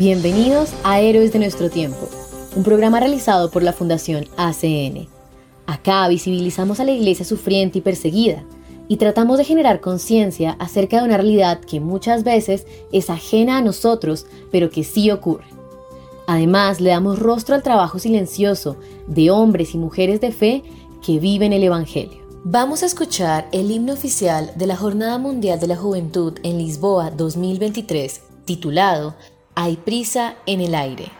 [0.00, 2.08] Bienvenidos a Héroes de nuestro tiempo,
[2.56, 5.08] un programa realizado por la Fundación ACN.
[5.66, 8.42] Acá visibilizamos a la iglesia sufriente y perseguida
[8.88, 13.60] y tratamos de generar conciencia acerca de una realidad que muchas veces es ajena a
[13.60, 15.44] nosotros, pero que sí ocurre.
[16.26, 20.62] Además, le damos rostro al trabajo silencioso de hombres y mujeres de fe
[21.04, 22.22] que viven el Evangelio.
[22.42, 27.10] Vamos a escuchar el himno oficial de la Jornada Mundial de la Juventud en Lisboa
[27.10, 29.14] 2023, titulado
[29.62, 31.19] hay prisa en el aire.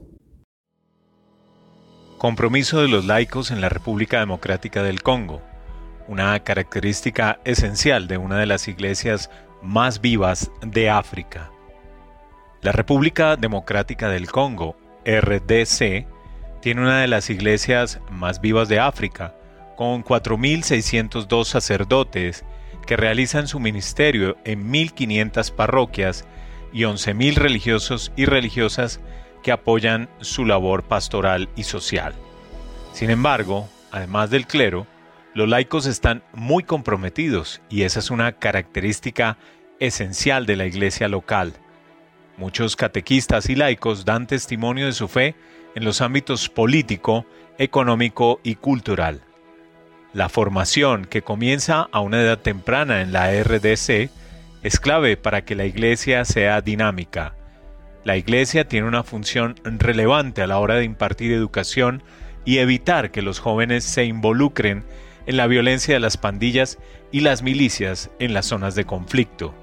[2.21, 5.41] Compromiso de los laicos en la República Democrática del Congo,
[6.07, 9.31] una característica esencial de una de las iglesias
[9.63, 11.49] más vivas de África.
[12.61, 16.05] La República Democrática del Congo, RDC,
[16.61, 19.33] tiene una de las iglesias más vivas de África,
[19.75, 22.45] con 4.602 sacerdotes
[22.85, 26.25] que realizan su ministerio en 1.500 parroquias
[26.71, 28.99] y 11.000 religiosos y religiosas
[29.41, 32.13] que apoyan su labor pastoral y social.
[32.93, 34.87] Sin embargo, además del clero,
[35.33, 39.37] los laicos están muy comprometidos y esa es una característica
[39.79, 41.53] esencial de la iglesia local.
[42.37, 45.35] Muchos catequistas y laicos dan testimonio de su fe
[45.75, 47.25] en los ámbitos político,
[47.57, 49.21] económico y cultural.
[50.13, 54.09] La formación que comienza a una edad temprana en la RDC
[54.63, 57.35] es clave para que la iglesia sea dinámica,
[58.03, 62.01] la Iglesia tiene una función relevante a la hora de impartir educación
[62.45, 64.83] y evitar que los jóvenes se involucren
[65.27, 66.79] en la violencia de las pandillas
[67.11, 69.53] y las milicias en las zonas de conflicto.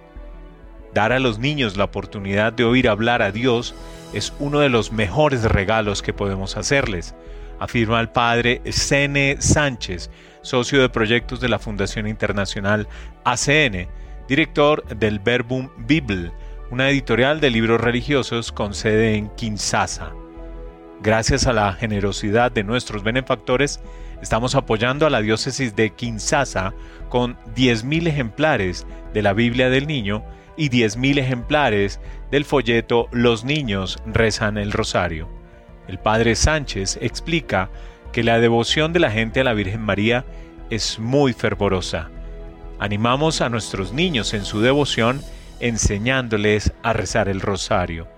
[0.94, 3.74] Dar a los niños la oportunidad de oír hablar a Dios
[4.14, 7.14] es uno de los mejores regalos que podemos hacerles,
[7.58, 10.10] afirma el padre Sene Sánchez,
[10.42, 12.88] socio de proyectos de la Fundación Internacional
[13.24, 13.88] ACN,
[14.28, 16.30] director del Verbum Bible,
[16.70, 20.12] una editorial de libros religiosos con sede en Kinshasa.
[21.00, 23.80] Gracias a la generosidad de nuestros benefactores,
[24.20, 26.74] estamos apoyando a la diócesis de Kinshasa
[27.08, 30.24] con 10.000 ejemplares de la Biblia del Niño
[30.56, 32.00] y 10.000 ejemplares
[32.30, 35.28] del folleto Los niños rezan el rosario.
[35.86, 37.70] El padre Sánchez explica
[38.12, 40.26] que la devoción de la gente a la Virgen María
[40.68, 42.10] es muy fervorosa.
[42.78, 45.22] Animamos a nuestros niños en su devoción
[45.60, 48.08] enseñándoles a rezar el rosario.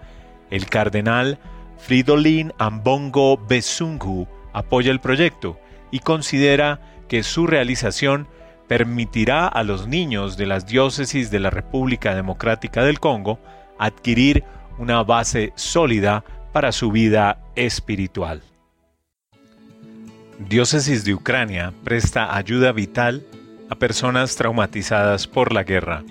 [0.50, 1.38] El cardenal
[1.78, 5.58] Fridolin Ambongo Besungu apoya el proyecto
[5.90, 8.28] y considera que su realización
[8.68, 13.40] permitirá a los niños de las diócesis de la República Democrática del Congo
[13.78, 14.44] adquirir
[14.78, 18.42] una base sólida para su vida espiritual.
[20.38, 23.24] Diócesis de Ucrania presta ayuda vital
[23.68, 26.02] a personas traumatizadas por la guerra.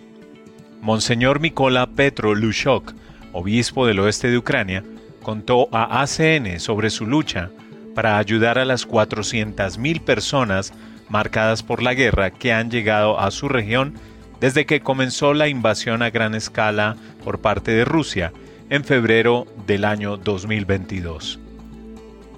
[0.81, 2.93] Monseñor Mikola Petro Lushok,
[3.33, 4.83] obispo del oeste de Ucrania,
[5.21, 7.49] contó a ACN sobre su lucha
[7.95, 10.73] para ayudar a las 400.000 personas
[11.09, 13.95] marcadas por la guerra que han llegado a su región
[14.39, 16.95] desde que comenzó la invasión a gran escala
[17.25, 18.31] por parte de Rusia
[18.69, 21.39] en febrero del año 2022.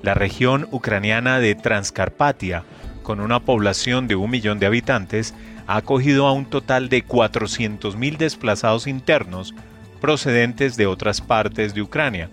[0.01, 2.63] La región ucraniana de Transcarpatia,
[3.03, 5.35] con una población de un millón de habitantes,
[5.67, 9.53] ha acogido a un total de 400.000 desplazados internos
[9.99, 12.29] procedentes de otras partes de Ucrania,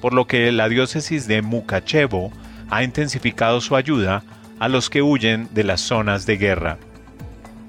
[0.00, 2.32] por lo que la diócesis de Mukachevo
[2.70, 4.22] ha intensificado su ayuda
[4.58, 6.78] a los que huyen de las zonas de guerra.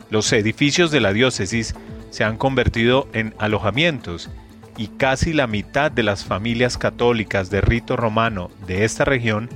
[0.10, 1.76] Los edificios de la diócesis
[2.10, 4.30] se han convertido en alojamientos
[4.78, 9.50] y casi la mitad de las familias católicas de rito romano de esta región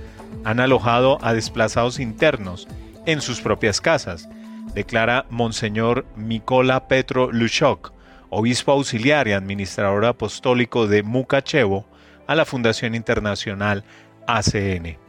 [0.44, 2.68] han alojado a desplazados internos
[3.06, 4.28] en sus propias casas,
[4.78, 7.94] declara Monseñor Mikola Petro Lushok,
[8.30, 11.88] obispo auxiliar y administrador apostólico de Mukachevo,
[12.28, 13.84] a la Fundación Internacional
[14.28, 15.00] ACN.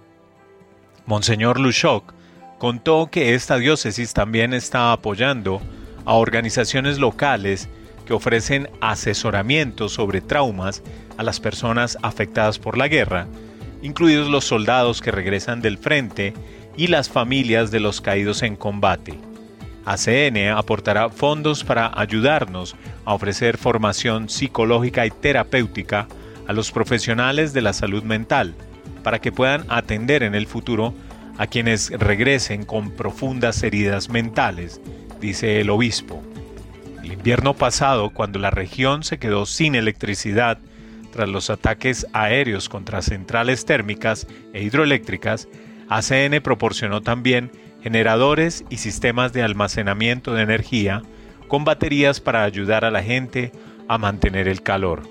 [1.04, 2.14] Monseñor Lushok
[2.56, 5.60] contó que esta diócesis también está apoyando
[6.06, 7.68] a organizaciones locales
[8.06, 10.82] que ofrecen asesoramiento sobre traumas
[11.18, 13.26] a las personas afectadas por la guerra,
[13.82, 16.32] incluidos los soldados que regresan del frente
[16.74, 19.27] y las familias de los caídos en combate.
[19.88, 22.76] ACN aportará fondos para ayudarnos
[23.06, 26.06] a ofrecer formación psicológica y terapéutica
[26.46, 28.54] a los profesionales de la salud mental
[29.02, 30.92] para que puedan atender en el futuro
[31.38, 34.80] a quienes regresen con profundas heridas mentales,
[35.20, 36.22] dice el obispo.
[37.02, 40.58] El invierno pasado, cuando la región se quedó sin electricidad
[41.12, 45.48] tras los ataques aéreos contra centrales térmicas e hidroeléctricas,
[45.88, 47.50] ACN proporcionó también
[47.82, 51.02] generadores y sistemas de almacenamiento de energía
[51.48, 53.52] con baterías para ayudar a la gente
[53.88, 55.02] a mantener el calor.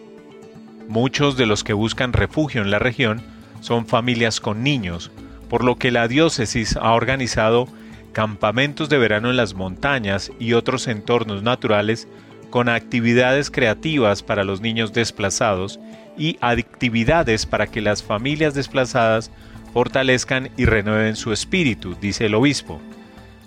[0.87, 3.21] Muchos de los que buscan refugio en la región
[3.61, 5.11] son familias con niños,
[5.49, 7.67] por lo que la diócesis ha organizado
[8.13, 12.07] campamentos de verano en las montañas y otros entornos naturales
[12.49, 15.79] con actividades creativas para los niños desplazados
[16.17, 19.29] y actividades para que las familias desplazadas
[19.73, 22.81] fortalezcan y renueven su espíritu, dice el obispo.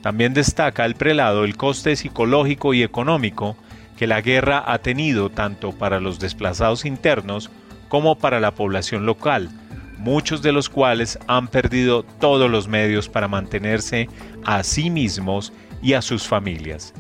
[0.03, 3.57] También destaca el prelado el coste psicológico y económico
[3.97, 7.51] que la guerra ha tenido tanto para los desplazados internos
[7.89, 9.51] como para la población local,
[9.99, 14.09] muchos de los cuales han perdido todos los medios para mantenerse
[14.45, 15.53] a sí mismos
[15.83, 16.95] y a sus familias.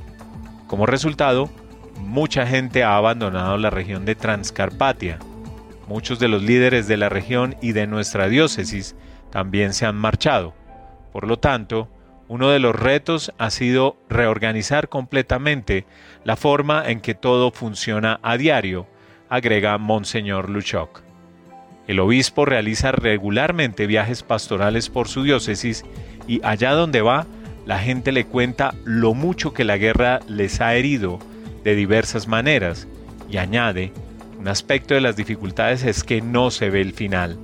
[0.67, 1.49] Como resultado,
[2.01, 5.19] mucha gente ha abandonado la región de Transcarpatia.
[5.91, 8.95] Muchos de los líderes de la región y de nuestra diócesis
[9.33, 10.55] también se han marchado.
[11.13, 11.89] Por lo tanto,
[12.29, 15.87] uno de los retos ha sido reorganizar completamente
[16.23, 18.87] la forma en que todo funciona a diario,
[19.29, 21.01] agrega Monseñor Luchok.
[21.89, 25.85] El obispo realiza regularmente viajes pastorales por su diócesis
[26.29, 27.27] y allá donde va,
[27.67, 31.19] la gente le cuenta lo mucho que la guerra les ha herido
[31.65, 32.87] de diversas maneras
[33.29, 33.93] y añade,
[34.41, 37.39] un aspecto de las dificultades es que no se ve el final.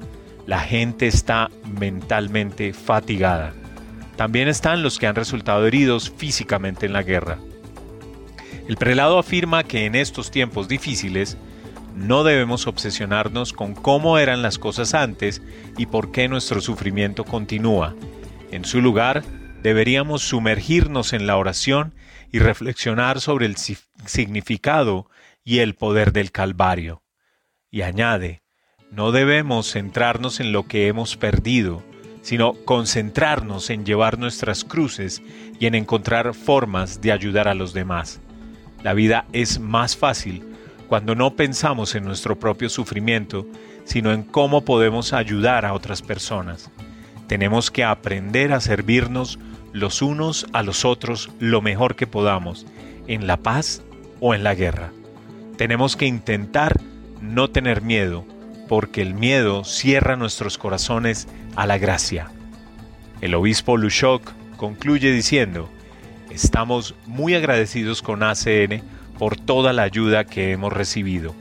[0.47, 3.53] La gente está mentalmente fatigada.
[4.17, 7.37] También están los que han resultado heridos físicamente en la guerra.
[8.67, 11.37] El prelado afirma que en estos tiempos difíciles,
[11.95, 15.43] no debemos obsesionarnos con cómo eran las cosas antes
[15.77, 17.95] y por qué nuestro sufrimiento continúa.
[18.51, 19.23] En su lugar,
[19.63, 21.95] deberíamos sumergirnos en la oración
[22.33, 25.11] y reflexionar sobre el significado
[25.47, 27.05] y el poder del Calvario.
[27.71, 28.43] Y añade,
[28.91, 31.85] no debemos centrarnos en lo que hemos perdido,
[32.21, 35.23] sino concentrarnos en llevar nuestras cruces
[35.61, 38.21] y en encontrar formas de ayudar a los demás.
[38.83, 40.45] La vida es más fácil
[40.89, 43.47] cuando no pensamos en nuestro propio sufrimiento,
[43.85, 46.73] sino en cómo podemos ayudar a otras personas.
[47.29, 49.39] Tenemos que aprender a servirnos
[49.73, 52.67] los unos a los otros lo mejor que podamos,
[53.07, 53.85] en la paz
[54.19, 54.91] o en la guerra.
[55.57, 56.81] Tenemos que intentar
[57.21, 58.25] no tener miedo,
[58.69, 62.31] porque el miedo cierra nuestros corazones a la gracia.
[63.21, 65.71] El obispo Lushok concluye diciendo,
[66.31, 68.83] estamos muy agradecidos con ACN
[69.19, 71.35] por toda la ayuda que hemos recibido.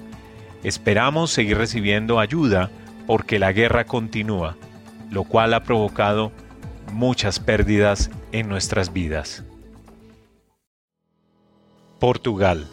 [0.63, 2.72] Esperamos seguir recibiendo ayuda
[3.05, 4.55] porque la guerra continúa,
[5.12, 6.31] lo cual ha provocado
[6.93, 9.43] muchas pérdidas en nuestras vidas.
[12.00, 12.67] Portugal.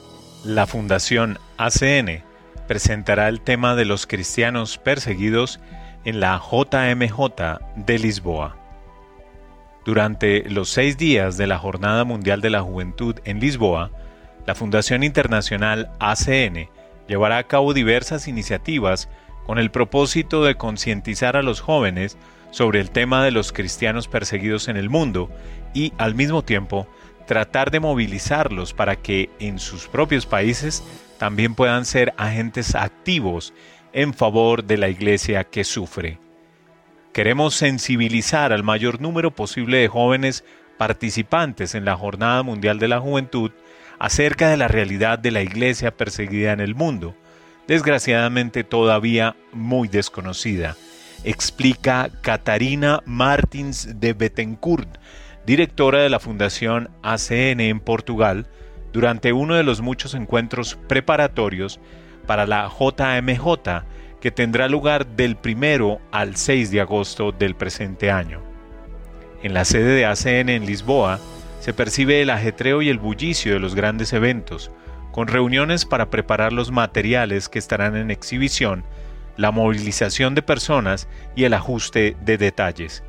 [0.44, 2.24] La Fundación ACN
[2.66, 5.60] presentará el tema de los cristianos perseguidos
[6.04, 8.56] en la JMJ de Lisboa.
[9.84, 13.92] Durante los seis días de la Jornada Mundial de la Juventud en Lisboa,
[14.44, 16.68] la Fundación Internacional ACN
[17.06, 19.08] llevará a cabo diversas iniciativas
[19.46, 22.18] con el propósito de concientizar a los jóvenes
[22.50, 25.30] sobre el tema de los cristianos perseguidos en el mundo
[25.72, 26.88] y, al mismo tiempo,
[27.26, 30.82] tratar de movilizarlos para que en sus propios países
[31.18, 33.54] también puedan ser agentes activos
[33.92, 36.18] en favor de la iglesia que sufre.
[37.12, 40.44] Queremos sensibilizar al mayor número posible de jóvenes
[40.78, 43.50] participantes en la Jornada Mundial de la Juventud
[43.98, 47.14] acerca de la realidad de la iglesia perseguida en el mundo,
[47.68, 50.76] desgraciadamente todavía muy desconocida,
[51.22, 54.88] explica Catarina Martins de Bettencourt,
[55.46, 58.46] directora de la Fundación ACN en Portugal,
[58.92, 61.80] durante uno de los muchos encuentros preparatorios
[62.26, 63.84] para la JMJ
[64.20, 68.40] que tendrá lugar del 1 al 6 de agosto del presente año.
[69.42, 71.18] En la sede de ACN en Lisboa
[71.58, 74.70] se percibe el ajetreo y el bullicio de los grandes eventos,
[75.10, 78.84] con reuniones para preparar los materiales que estarán en exhibición,
[79.36, 83.02] la movilización de personas y el ajuste de detalles.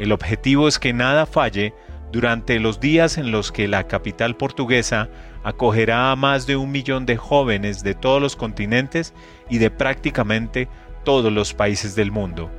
[0.00, 1.74] El objetivo es que nada falle
[2.10, 5.10] durante los días en los que la capital portuguesa
[5.44, 9.12] acogerá a más de un millón de jóvenes de todos los continentes
[9.50, 10.68] y de prácticamente
[11.04, 12.50] todos los países del mundo.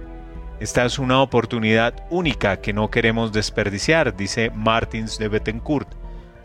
[0.59, 5.95] Esta es una oportunidad única que no queremos desperdiciar, dice Martins de Bettencourt.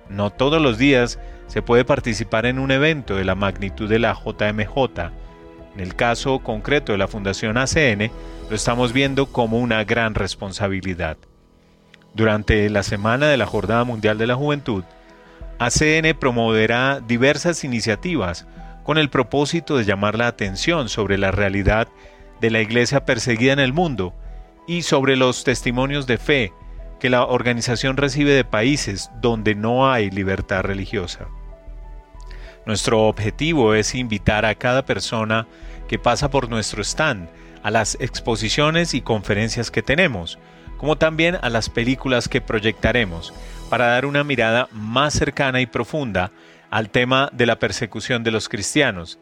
[0.09, 4.15] No todos los días se puede participar en un evento de la magnitud de la
[4.15, 5.11] JMJ.
[5.77, 8.11] En el caso concreto de la Fundación ACN,
[8.49, 11.19] lo estamos viendo como una gran responsabilidad.
[12.15, 14.85] Durante la semana de la Jornada Mundial de la Juventud,
[15.59, 18.47] ACN promoverá diversas iniciativas
[18.85, 21.89] con el propósito de llamar la atención sobre la realidad
[22.41, 24.15] de la iglesia perseguida en el mundo
[24.67, 26.53] y sobre los testimonios de fe
[27.01, 31.29] que la organización recibe de países donde no hay libertad religiosa.
[32.67, 35.47] Nuestro objetivo es invitar a cada persona
[35.89, 37.29] que pasa por nuestro stand
[37.63, 40.39] a las exposiciones y conferencias que tenemos,
[40.77, 43.33] como también a las películas que proyectaremos,
[43.71, 46.33] para dar una mirada más cercana y profunda
[46.69, 49.21] al tema de la persecución de los cristianos,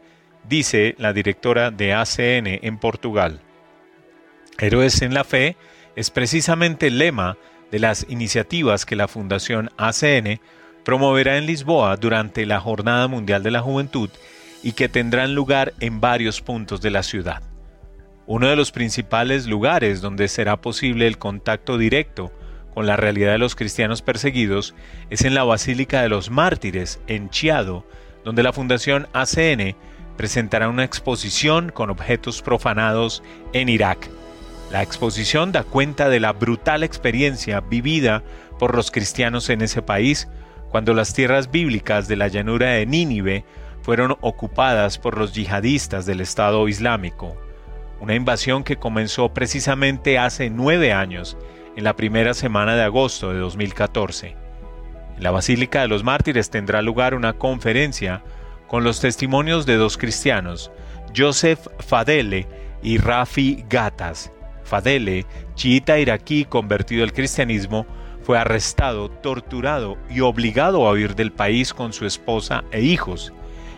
[0.49, 3.41] dice la directora de ACN en Portugal.
[4.57, 5.55] Héroes en la Fe
[5.95, 7.37] es precisamente el lema
[7.71, 10.39] de las iniciativas que la Fundación ACN
[10.85, 14.09] promoverá en Lisboa durante la Jornada Mundial de la Juventud
[14.63, 17.41] y que tendrán lugar en varios puntos de la ciudad.
[18.27, 22.31] Uno de los principales lugares donde será posible el contacto directo
[22.73, 24.75] con la realidad de los cristianos perseguidos
[25.09, 27.85] es en la Basílica de los Mártires, en Chiado,
[28.23, 29.75] donde la Fundación ACN
[30.17, 33.23] presentará una exposición con objetos profanados
[33.53, 34.09] en Irak.
[34.71, 38.23] La exposición da cuenta de la brutal experiencia vivida
[38.59, 40.27] por los cristianos en ese país
[40.75, 43.45] cuando las tierras bíblicas de la llanura de Nínive
[43.81, 47.37] fueron ocupadas por los yihadistas del Estado Islámico,
[48.01, 51.37] una invasión que comenzó precisamente hace nueve años
[51.77, 54.35] en la primera semana de agosto de 2014.
[55.15, 58.21] En la Basílica de los Mártires tendrá lugar una conferencia
[58.67, 60.73] con los testimonios de dos cristianos,
[61.15, 62.49] Joseph Fadele
[62.83, 64.29] y Rafi Gatas.
[64.65, 67.87] Fadele, chiita iraquí convertido al cristianismo,
[68.25, 73.31] fue arrestado, torturado y obligado a huir del país con su esposa e hijos.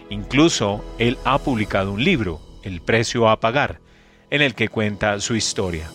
[0.09, 3.81] Incluso él ha publicado un libro, El precio a pagar,
[4.29, 5.89] en el que cuenta su historia.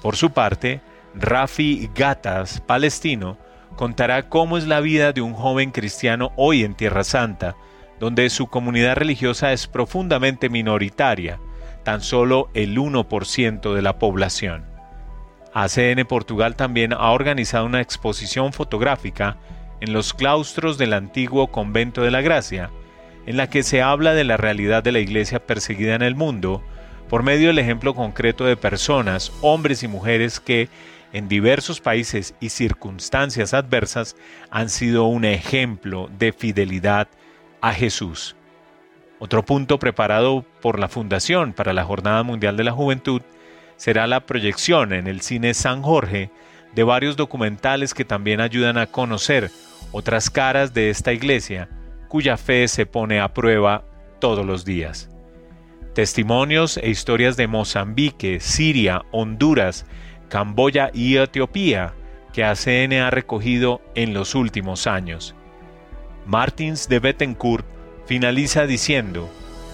[0.00, 0.80] Por su parte,
[1.16, 3.36] Rafi Gatas, palestino,
[3.74, 7.56] contará cómo es la vida de un joven cristiano hoy en Tierra Santa,
[7.98, 11.40] donde su comunidad religiosa es profundamente minoritaria,
[11.82, 14.71] tan solo el 1% de la población.
[15.54, 19.36] ACN Portugal también ha organizado una exposición fotográfica
[19.80, 22.70] en los claustros del antiguo Convento de la Gracia,
[23.26, 26.62] en la que se habla de la realidad de la iglesia perseguida en el mundo,
[27.08, 30.68] por medio del ejemplo concreto de personas, hombres y mujeres que
[31.12, 34.16] en diversos países y circunstancias adversas
[34.50, 37.08] han sido un ejemplo de fidelidad
[37.60, 38.34] a Jesús.
[39.18, 43.22] Otro punto preparado por la Fundación para la Jornada Mundial de la Juventud
[43.82, 46.30] será la proyección en el cine San Jorge
[46.72, 49.50] de varios documentales que también ayudan a conocer
[49.90, 51.68] otras caras de esta iglesia
[52.06, 53.82] cuya fe se pone a prueba
[54.20, 55.10] todos los días.
[55.94, 59.84] Testimonios e historias de Mozambique, Siria, Honduras,
[60.28, 61.92] Camboya y Etiopía
[62.32, 65.34] que ACN ha recogido en los últimos años.
[66.24, 67.66] Martins de Bettencourt
[68.06, 69.28] finaliza diciendo,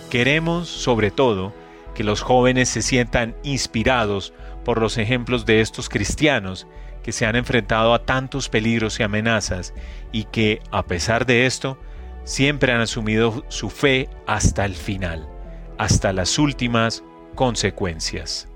[0.09, 1.53] queremos sobre todo
[1.99, 4.33] que los jóvenes se sientan inspirados
[4.65, 6.69] por los ejemplos de estos cristianos
[7.03, 9.75] que se han enfrentado a tantos peligros y amenazas
[10.13, 11.77] y que, a pesar de esto,
[12.23, 15.29] siempre han asumido su fe hasta el final,
[15.77, 17.03] hasta las últimas
[17.35, 18.47] consecuencias.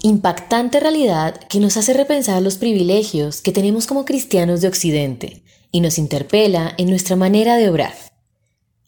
[0.00, 5.82] Impactante realidad que nos hace repensar los privilegios que tenemos como cristianos de Occidente y
[5.82, 7.92] nos interpela en nuestra manera de obrar.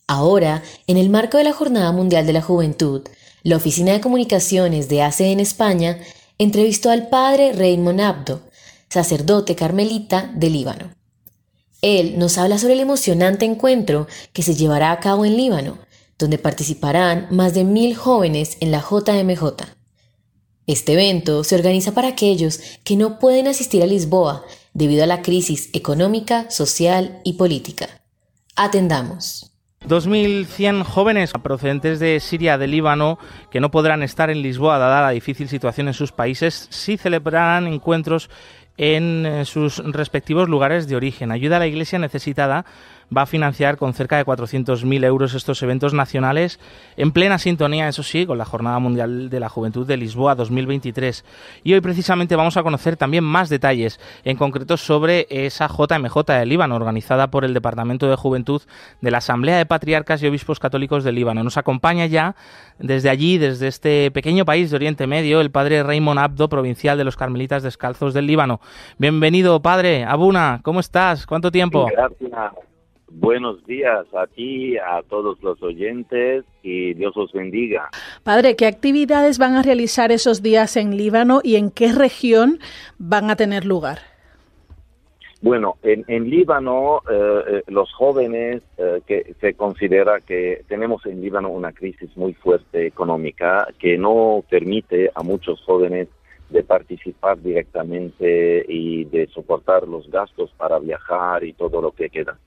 [0.06, 3.02] Ahora, en el marco de la Jornada Mundial de la Juventud,
[3.42, 5.98] la Oficina de Comunicaciones de ACE en España
[6.38, 8.42] entrevistó al padre Raymond Abdo,
[8.88, 10.94] sacerdote carmelita de Líbano.
[11.82, 15.78] Él nos habla sobre el emocionante encuentro que se llevará a cabo en Líbano,
[16.18, 19.44] donde participarán más de mil jóvenes en la JMJ.
[20.66, 24.44] Este evento se organiza para aquellos que no pueden asistir a Lisboa
[24.74, 27.88] debido a la crisis económica, social y política.
[28.54, 29.49] Atendamos.
[29.90, 33.18] 2.100 jóvenes procedentes de Siria, de Líbano,
[33.50, 37.66] que no podrán estar en Lisboa dada la difícil situación en sus países, sí celebrarán
[37.66, 38.30] encuentros
[38.76, 41.32] en eh, sus respectivos lugares de origen.
[41.32, 42.64] Ayuda a la Iglesia necesitada
[43.16, 46.60] va a financiar con cerca de 400.000 euros estos eventos nacionales
[46.96, 51.24] en plena sintonía, eso sí, con la Jornada Mundial de la Juventud de Lisboa 2023.
[51.64, 56.46] Y hoy precisamente vamos a conocer también más detalles, en concreto sobre esa JMJ de
[56.46, 58.62] Líbano, organizada por el Departamento de Juventud
[59.00, 61.42] de la Asamblea de Patriarcas y Obispos Católicos de Líbano.
[61.42, 62.36] Nos acompaña ya
[62.78, 67.04] desde allí, desde este pequeño país de Oriente Medio, el padre Raymond Abdo, provincial de
[67.04, 68.60] los Carmelitas Descalzos del Líbano.
[68.98, 70.04] Bienvenido, padre.
[70.04, 71.26] Abuna, ¿cómo estás?
[71.26, 71.86] ¿Cuánto tiempo?
[71.90, 72.69] Gracias.
[73.12, 77.90] Buenos días a ti, a todos los oyentes y Dios os bendiga.
[78.22, 82.60] Padre, ¿qué actividades van a realizar esos días en Líbano y en qué región
[82.98, 83.98] van a tener lugar?
[85.42, 91.48] Bueno, en, Líbano eh, eh, los jóvenes eh, que se considera que tenemos en Líbano
[91.48, 96.08] una crisis muy fuerte económica que no permite a muchos jóvenes
[96.50, 102.38] de participar directamente y de soportar los gastos para viajar y todo lo que queda.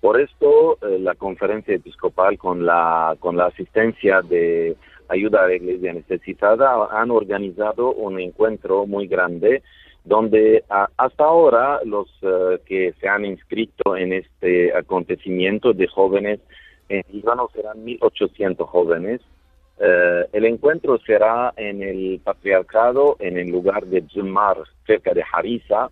[0.00, 4.76] Por esto, eh, la conferencia episcopal, con la, con la asistencia de
[5.08, 9.62] ayuda a la iglesia necesitada, han organizado un encuentro muy grande
[10.04, 16.40] donde hasta ahora los eh, que se han inscrito en este acontecimiento de jóvenes
[16.88, 19.20] en Líbano serán 1.800 jóvenes.
[19.78, 25.90] Eh, el encuentro será en el patriarcado, en el lugar de Zumar, cerca de Harissa,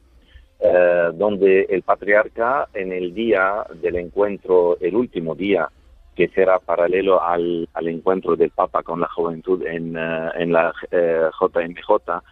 [0.60, 5.68] eh, donde el patriarca en el día del encuentro, el último día,
[6.16, 11.30] que será paralelo al, encuentro del Papa con la juventud en, eh, en la eh,
[11.40, 12.22] JMJ,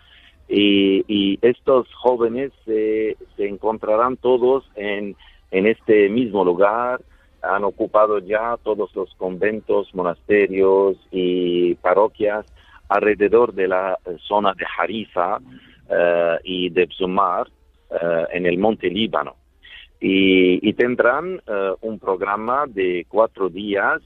[0.48, 5.14] y, estos jóvenes se encontrarán todos en,
[5.52, 7.00] en este mismo lugar,
[7.42, 12.44] han ocupado ya todos los conventos, monasterios y parroquias
[12.88, 15.38] alrededor de la zona de Harifa
[16.42, 17.46] y de Bzumar,
[18.32, 19.36] en el Monte Líbano.
[20.00, 24.02] Y, tendrán eh, un programa de cuatro días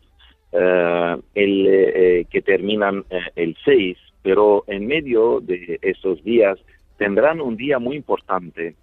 [0.53, 6.59] eh, el, que terminan el 6, pero en medio de esos días
[6.97, 8.77] tendrán un día muy importante.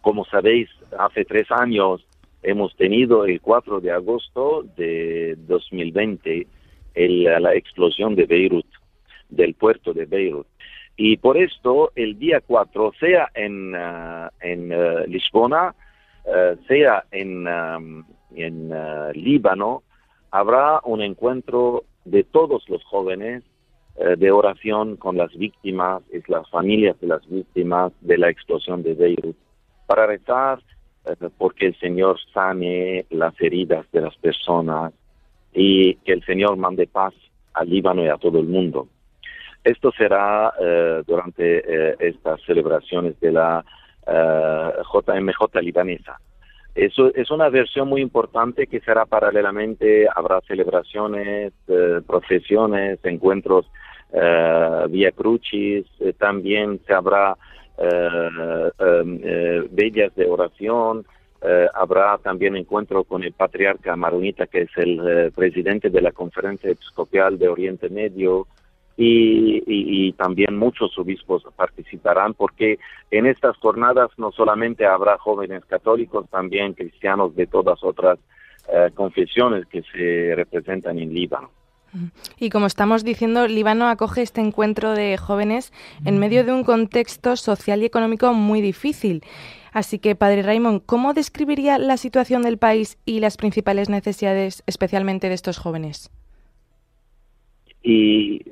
[0.00, 2.06] Como sabéis, hace tres años
[2.42, 6.46] hemos tenido el 4 de agosto de 2020
[6.94, 8.66] la explosión de Beirut,
[9.28, 10.46] del puerto de Beirut.
[11.00, 15.72] Y por esto, el día 4, sea en, uh, Lisbona,
[16.24, 17.46] uh, sea en,
[18.34, 18.70] en
[19.14, 19.84] Líbano,
[20.32, 23.44] habrá un encuentro de todos los jóvenes
[24.16, 28.94] de oración con las víctimas y las familias de las víctimas de la explosión de
[28.94, 29.36] Beirut,
[29.86, 30.60] para rezar
[31.36, 34.92] porque el Señor sane las heridas de las personas
[35.52, 37.14] y que el Señor mande paz
[37.54, 38.88] al Líbano y a todo el mundo.
[39.68, 43.62] Esto será eh, durante eh, estas celebraciones de la
[44.06, 46.18] JMJ eh, libanesa.
[46.74, 51.52] Eso es una versión muy importante que será paralelamente, habrá celebraciones,
[52.06, 53.70] procesiones, encuentros
[54.88, 55.84] vía crucis,
[56.18, 57.36] también se habrá
[59.70, 61.04] bellas de oración,
[61.74, 67.38] habrá también encuentro con el patriarca maronita, que es el presidente de la Conferencia Episcopal
[67.38, 68.46] de Oriente Medio,
[69.00, 72.78] y, también muchos obispos participarán porque
[73.12, 78.18] en estas jornadas no solamente habrá jóvenes católicos, también cristianos de todas otras
[78.68, 81.50] eh, confesiones que se representan en Líbano.
[82.38, 85.72] Y como estamos diciendo, Líbano acoge este encuentro de jóvenes
[86.04, 89.22] en medio de un contexto social y económico muy difícil.
[89.72, 95.28] Así que, Padre Raymond, ¿cómo describiría la situación del país y las principales necesidades, especialmente
[95.28, 96.10] de estos jóvenes?
[97.82, 98.42] Y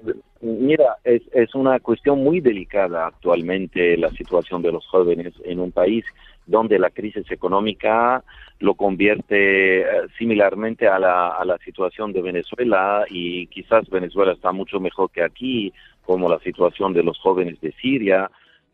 [0.47, 5.73] Mira, es, es una cuestión muy delicada actualmente la situación de los jóvenes en un
[5.73, 6.05] país
[6.47, 8.23] donde la crisis económica
[8.61, 14.53] lo convierte eh, similarmente a la, a la situación de Venezuela y quizás Venezuela está
[14.53, 15.73] mucho mejor que aquí,
[16.05, 18.31] como la situación de los jóvenes de Siria,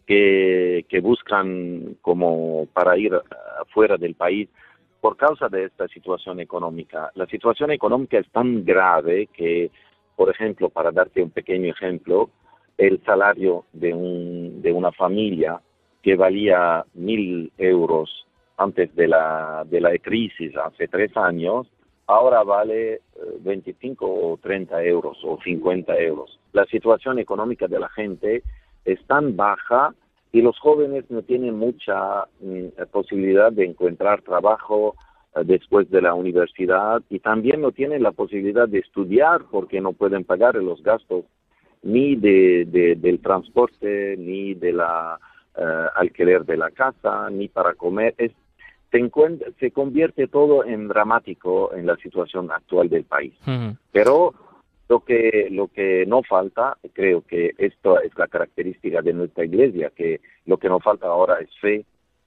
[0.07, 3.19] que, que buscan como para ir
[3.69, 4.51] fuera del país
[5.01, 7.11] por causa de esta situación económica.
[7.15, 9.71] La situación económica es tan grave que,
[10.17, 12.31] por ejemplo, para darte un pequeño ejemplo,
[12.79, 15.61] el salario de, un, de una familia
[16.03, 21.67] que valía mil euros antes de la, de la crisis, hace tres años,
[22.07, 23.01] ahora vale
[23.41, 26.39] 25 eh, o 30 euros o 50 euros.
[26.53, 28.43] La situación económica de la gente
[28.85, 29.95] es tan baja
[30.33, 34.95] y los jóvenes no tienen mucha mm, posibilidad de encontrar trabajo
[35.45, 40.25] después de la universidad y también no tienen la posibilidad de estudiar porque no pueden
[40.25, 41.25] pagar los gastos
[41.83, 45.19] ni de, del transporte ni de la
[45.57, 48.15] uh, alquiler de la casa, ni para comer.
[48.19, 48.33] Es,
[48.91, 49.11] se,
[49.59, 53.35] se, convierte todo en dramático en la situación actual del país.
[53.91, 54.35] Pero
[54.89, 59.91] lo que, lo que no falta, creo que esto es la característica de nuestra iglesia,
[59.97, 61.87] que lo que nos falta ahora es fe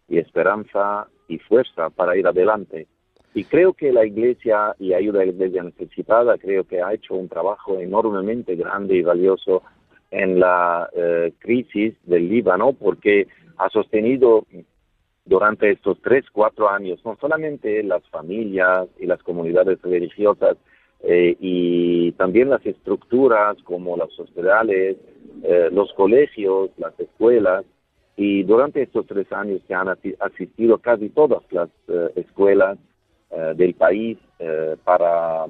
[0.10, 2.88] y esperanza y fuerza para ir adelante.
[3.36, 7.16] Y creo que la iglesia y ayuda a la iglesia necesitada, creo que ha hecho
[7.16, 9.62] un trabajo enormemente grande y valioso
[10.10, 14.46] en la eh, crisis del Líbano porque ha sostenido
[15.26, 20.56] durante estos tres, cuatro años no solamente las familias y las comunidades religiosas
[21.04, 24.96] eh, y también las estructuras como los hospitales,
[25.44, 27.66] eh, los colegios, las escuelas,
[28.16, 31.68] y durante estos tres años se han asistido casi todas las
[32.16, 32.78] escuelas
[33.56, 34.18] del país
[34.84, 35.46] para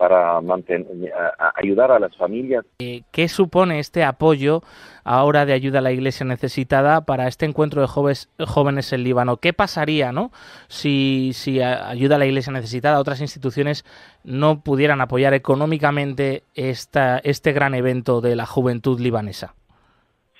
[0.00, 1.12] para mantener,
[1.56, 2.64] ayudar a las familias.
[2.78, 4.62] Eh, ¿Qué supone este apoyo
[5.04, 9.36] ahora de ayuda a la Iglesia necesitada para este encuentro de jóvenes, jóvenes en Líbano?
[9.36, 10.32] ¿Qué pasaría ¿no?
[10.68, 13.84] si, si ayuda a la Iglesia necesitada, otras instituciones
[14.24, 19.54] no pudieran apoyar económicamente esta, este gran evento de la juventud libanesa?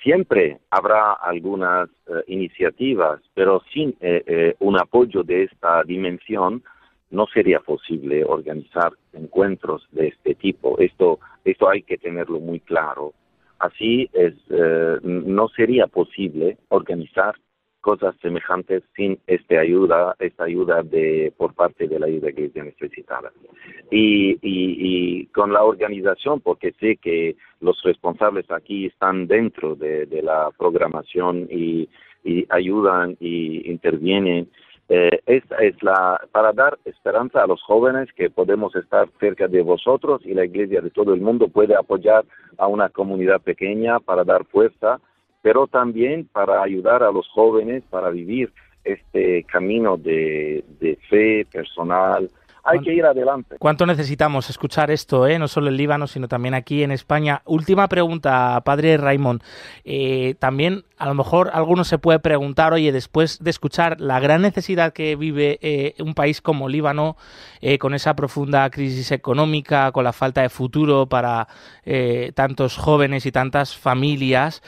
[0.01, 6.63] Siempre habrá algunas eh, iniciativas, pero sin eh, un apoyo de esta dimensión,
[7.11, 10.79] no sería posible organizar encuentros de este tipo.
[10.79, 13.13] Esto, esto hay que tenerlo muy claro.
[13.59, 17.35] Así es, eh, no sería posible organizar
[17.81, 23.31] cosas semejantes sin esta ayuda, esta ayuda de por parte de la iglesia necesitada.
[23.89, 30.51] Y, y, con la organización, porque sé que los responsables aquí están dentro de, la
[30.57, 31.89] programación y,
[32.23, 34.47] y ayudan y intervienen
[34.93, 39.61] eh, esta es la, para dar esperanza a los jóvenes que podemos estar cerca de
[39.61, 42.25] vosotros y la iglesia de todo el mundo puede apoyar
[42.57, 44.99] a una comunidad pequeña para dar fuerza,
[45.41, 48.51] pero también para ayudar a los jóvenes para vivir
[48.83, 52.29] este camino de, de fe personal,
[52.63, 53.55] hay que ir adelante.
[53.59, 55.39] ¿Cuánto necesitamos escuchar esto, eh?
[55.39, 57.41] no solo en Líbano, sino también aquí en España?
[57.45, 59.41] Última pregunta, padre Raymond.
[59.83, 64.41] Eh, también a lo mejor alguno se puede preguntar, oye, después de escuchar la gran
[64.41, 67.17] necesidad que vive eh, un país como Líbano,
[67.61, 71.47] eh, con esa profunda crisis económica, con la falta de futuro para
[72.35, 74.61] tantos jóvenes y tantas familias,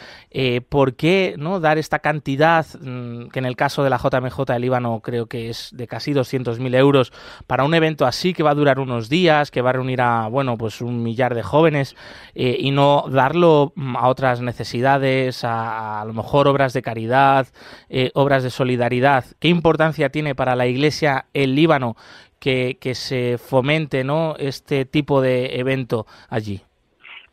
[0.69, 4.59] ¿por qué no dar esta cantidad, mm, que en el caso de la JMJ de
[4.59, 7.11] Líbano creo que es de casi 200.000 euros,
[7.47, 10.27] para un evento así que va a durar unos días, que va a reunir a,
[10.27, 11.95] bueno, pues un millar de jóvenes
[12.35, 17.47] eh, y no darlo mm, a otras necesidades, a, a lo mejor obras de caridad,
[17.89, 19.25] eh, obras de solidaridad.
[19.39, 21.95] ¿Qué importancia tiene para la Iglesia el Líbano
[22.39, 24.35] que, se fomente ¿no?
[24.37, 26.61] este tipo de evento allí?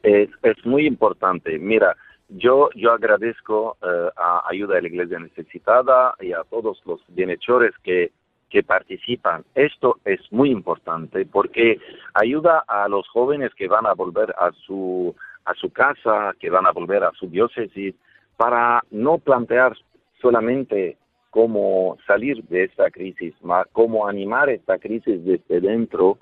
[0.03, 0.31] Es,
[0.65, 1.59] muy importante.
[1.59, 1.97] Mira,
[2.29, 7.73] yo, yo agradezco eh, a Ayuda de la Iglesia Necesitada y a todos los bienhechores
[7.83, 8.13] que
[8.51, 9.45] que participan.
[9.55, 11.79] Esto es muy importante porque
[12.13, 16.67] ayuda a los jóvenes que van a volver a su, a su casa, que van
[16.67, 17.95] a volver a su diócesis,
[18.41, 19.77] para no plantear
[20.19, 20.97] solamente
[21.29, 26.17] cómo salir de esta crisis, más cómo animar esta crisis desde dentro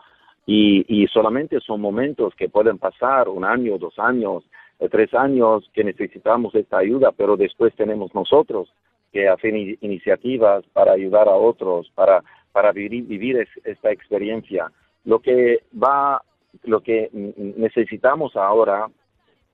[0.44, 4.42] y, solamente son momentos que pueden pasar un año, dos años,
[4.80, 8.68] eh, tres años que necesitamos esta ayuda, pero después tenemos nosotros
[9.12, 14.72] que hacen iniciativas para ayudar a otros, para, para vivir, vivir esta experiencia.
[15.04, 16.20] Lo que va,
[16.64, 18.88] lo que necesitamos ahora,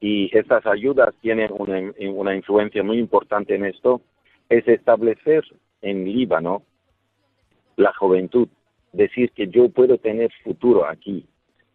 [0.06, 4.02] y estas ayudas tienen una, influencia muy importante en esto,
[4.50, 5.42] es establecer
[5.80, 6.62] en Líbano
[7.76, 8.48] la juventud,
[8.92, 11.24] decir que yo puedo tener futuro aquí,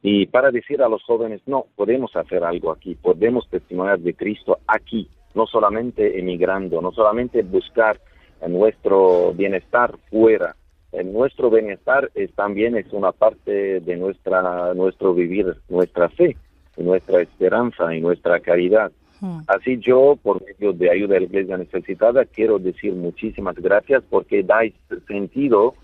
[0.04, 4.60] y para decir a los jóvenes, no, podemos hacer algo aquí, podemos testimoniar de Cristo
[4.68, 8.00] aquí, no solamente emigrando, no solamente buscar
[8.48, 10.56] nuestro bienestar fuera,
[11.04, 16.38] nuestro bienestar es, también es una parte de nuestra, nuestro vivir, nuestra fe,
[16.84, 18.92] nuestra esperanza y nuestra caridad.
[19.22, 19.40] Hmm.
[19.48, 24.44] Así yo, por medio de ayuda a la iglesia necesitada, quiero decir muchísimas gracias porque
[24.44, 24.74] dais
[25.08, 25.76] sentido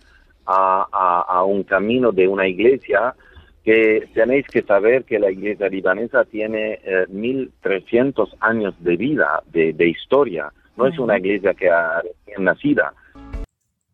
[0.45, 3.15] a, un camino de una iglesia
[3.63, 6.79] que tenéis que saber que la iglesia libanesa tiene
[7.09, 10.51] 1300 eh, años de vida, de, historia.
[10.77, 12.93] No es una iglesia que ha recién nacida.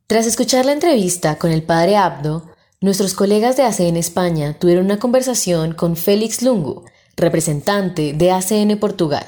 [0.08, 2.44] Tras escuchar la entrevista con el padre Abdo,
[2.82, 6.84] nuestros colegas de ACN España tuvieron una conversación con Félix Lungu,
[7.18, 9.26] representante de ACN Portugal.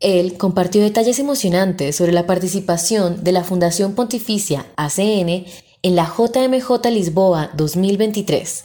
[0.00, 5.44] Él compartió detalles emocionantes sobre la participación de la Fundación Pontificia ACN
[5.82, 8.64] en la JMJ Lisboa 2023,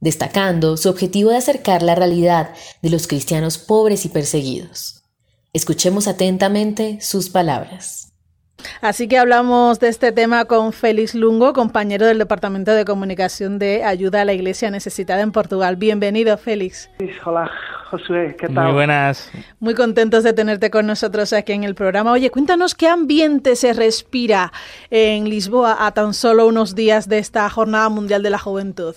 [0.00, 2.50] destacando su objetivo de acercar la realidad
[2.82, 5.02] de los cristianos pobres y perseguidos.
[5.52, 8.01] Escuchemos atentamente sus palabras.
[8.80, 13.84] Así que hablamos de este tema con Félix Lungo, compañero del Departamento de Comunicación de
[13.84, 15.76] Ayuda a la Iglesia Necesitada en Portugal.
[15.76, 16.90] Bienvenido, Félix.
[17.24, 17.50] Hola,
[17.90, 18.64] Josué, ¿qué tal?
[18.66, 19.30] Muy buenas.
[19.60, 22.12] Muy contentos de tenerte con nosotros aquí en el programa.
[22.12, 24.52] Oye, cuéntanos qué ambiente se respira
[24.90, 28.94] en Lisboa a tan solo unos días de esta Jornada Mundial de la Juventud.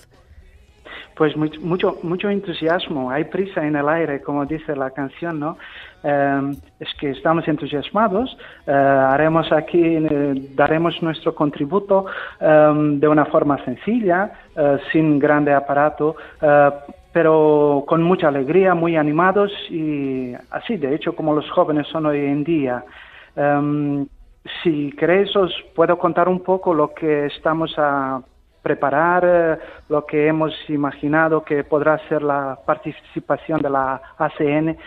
[1.16, 5.58] Pues mucho, mucho entusiasmo, hay prisa en el aire, como dice la canción, ¿no?
[6.08, 8.38] Em, es que estamos entusiasmados,
[8.68, 12.06] eh, haremos aquí, eh, daremos nuestro contributo
[12.40, 16.16] em, de una forma sencilla, eh, sin grande aparato,
[17.12, 22.20] pero con mucha alegría, muy animados y así, de hecho, como los jóvenes son hoy
[22.20, 22.84] en día.
[23.36, 24.06] Em,
[24.62, 28.22] si queréis, os puedo contar un poco lo que estamos a
[28.66, 29.58] preparar eh,
[29.90, 34.78] lo que hemos imaginado que podrá ser la participación de la ACN eh,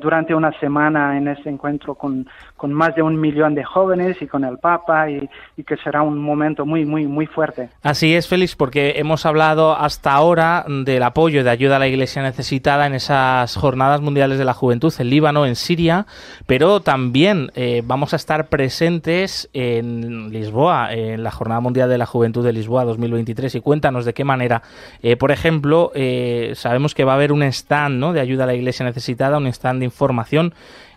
[0.00, 4.26] durante una semana en este encuentro con, con, más de un millón de jóvenes y
[4.26, 5.30] con el Papa y,
[5.64, 7.68] que será un momento muy, muy, muy fuerte.
[7.84, 12.22] Así es, Félix, porque hemos hablado hasta ahora del apoyo de ayuda a la Iglesia
[12.22, 16.06] necesitada en esas jornadas mundiales de la juventud en Líbano, en Siria,
[16.48, 22.06] pero también eh, vamos a estar presentes en Lisboa, en la Jornada Mundial de la
[22.06, 24.62] Juventud de Lisboa 2020 y cuéntanos de qué manera.
[25.02, 28.12] Eh, por ejemplo, eh, sabemos que va a haber un stand ¿no?
[28.12, 30.54] de ayuda a la iglesia necesitada, un stand de información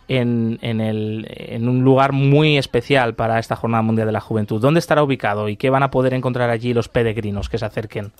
[0.07, 4.61] en, en, el, en un lugar muy especial para esta Jornada Mundial de la Juventud.
[4.61, 8.11] ¿Dónde estará ubicado y qué van a poder encontrar allí los peregrinos que se acerquen?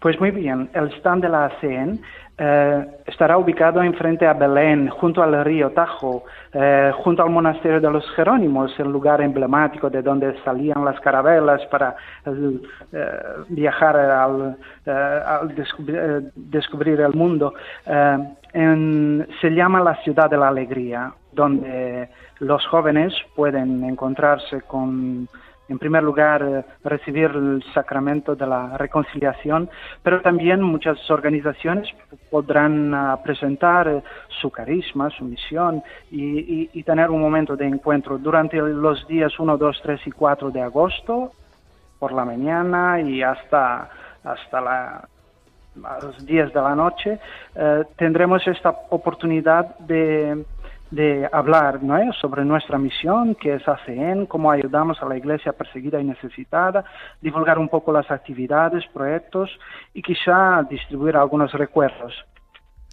[0.00, 2.00] Pues muy bien, el stand de la ASEAN
[2.40, 6.22] eh, estará ubicado enfrente a Belén, junto al río Tajo,
[6.52, 11.66] eh, junto al monasterio de los Jerónimos, el lugar emblemático de donde salían las carabelas
[11.66, 13.08] para eh,
[13.48, 14.56] viajar al,
[16.36, 17.54] descubrir, el mundo.
[17.84, 25.28] se llama la ciudad de la alegría, donde los jóvenes pueden encontrarse con
[25.68, 29.68] en primer lugar, eh, recibir el sacramento de la reconciliación,
[30.02, 31.88] pero también muchas organizaciones
[32.30, 34.02] podrán ah, presentar eh,
[34.40, 38.16] su carisma, su misión y, tener un momento de encuentro.
[38.16, 41.32] Durante los días 1, 2, 3 y 4 de agosto,
[41.98, 43.90] por la mañana y hasta,
[44.24, 45.06] hasta
[46.02, 47.18] los días de la noche,
[47.54, 50.44] eh, tendremos esta oportunidad de
[50.90, 52.12] de hablar ¿no?
[52.14, 56.84] sobre nuestra misión, que es ACN, cómo ayudamos a la iglesia perseguida y necesitada,
[57.20, 59.50] divulgar un poco las actividades, proyectos
[59.94, 62.14] y quizá distribuir algunos recuerdos.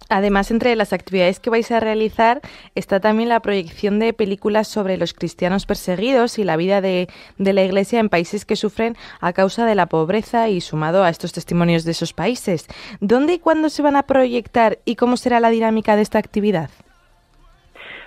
[0.08, 2.42] Además, entre las actividades que vais a realizar
[2.76, 7.08] está también la proyección de películas sobre los cristianos perseguidos y la vida de,
[7.40, 11.10] de, la Iglesia en países que sufren a causa de la pobreza y sumado a
[11.10, 12.68] estos testimonios de esos países.
[13.00, 16.70] ¿Dónde y cuándo se van a proyectar y cómo será la dinámica de esta actividad?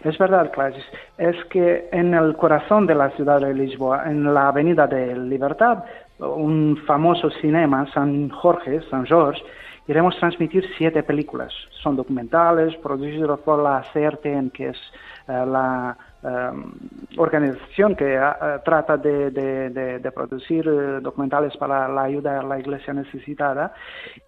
[0.04, 0.82] Es verdad, Clarice,
[1.16, 5.84] es que en el corazón de la ciudad de Lisboa, en la Avenida de Libertad,
[6.18, 9.42] un famoso cinema, San Jorge, San Jorge,
[9.88, 11.52] iremos transmitir siete películas.
[11.82, 14.78] Son documentales producidos por la CERTEN, que es
[15.26, 16.72] eh, la Em,
[17.16, 18.20] organización que eh,
[18.64, 23.72] trata de, producir eh, documentales para la ayuda a la iglesia necesitada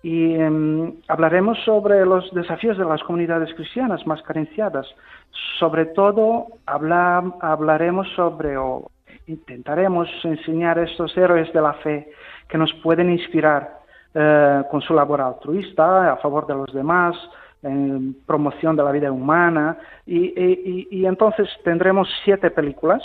[0.01, 4.87] y em, hablaremos sobre los desafíos de las comunidades cristianas más carenciadas.
[5.59, 8.89] Sobre todo hablaremos sobre o
[9.27, 12.13] intentaremos enseñar a estos héroes de la fe
[12.49, 13.81] que nos pueden inspirar
[14.15, 17.17] eh, con su labor altruista a favor de los demás,
[17.63, 23.03] en promoción de la vida humana, y, entonces tendremos siete películas.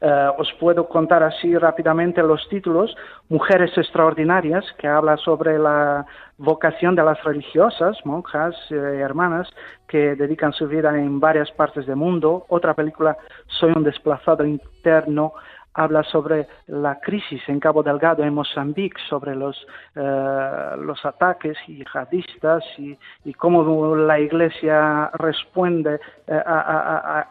[0.00, 2.94] Eh, os puedo contar así rápidamente los títulos.
[3.28, 6.04] Mujeres extraordinarias, que habla sobre la
[6.38, 9.48] vocación de las religiosas, monjas, y eh, hermanas,
[9.86, 12.44] que dedican su vida en varias partes del mundo.
[12.48, 15.34] Otra película, Soy un desplazado interno,
[15.74, 19.56] habla sobre la crisis en Cabo Delgado, en Mozambique, sobre los,
[19.94, 26.42] eh, los ataques yihadistas y, y, cómo la Iglesia responde eh,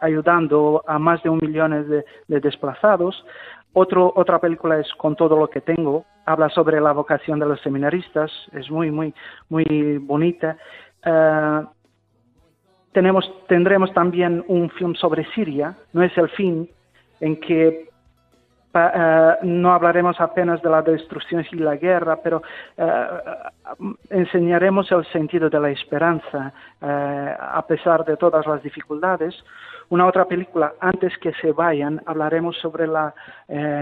[0.00, 3.24] ayudando a más de un millón de, desplazados.
[3.74, 8.30] Otra película es Con todo lo que tengo, habla sobre la vocación de los seminaristas,
[8.52, 9.14] es muy, muy,
[9.48, 10.56] muy bonita.
[11.04, 11.62] Eh,
[12.92, 16.68] tenemos, tendremos también un film sobre Siria, no es el fin,
[17.20, 17.91] en que
[18.74, 22.42] eh, no hablaremos apenas de la destrucción y la guerra, pero
[22.76, 23.06] eh,
[24.10, 29.34] enseñaremos el sentido de la esperanza eh, a pesar de todas las dificultades.
[29.90, 33.12] Una otra película, antes que se vayan, hablaremos sobre la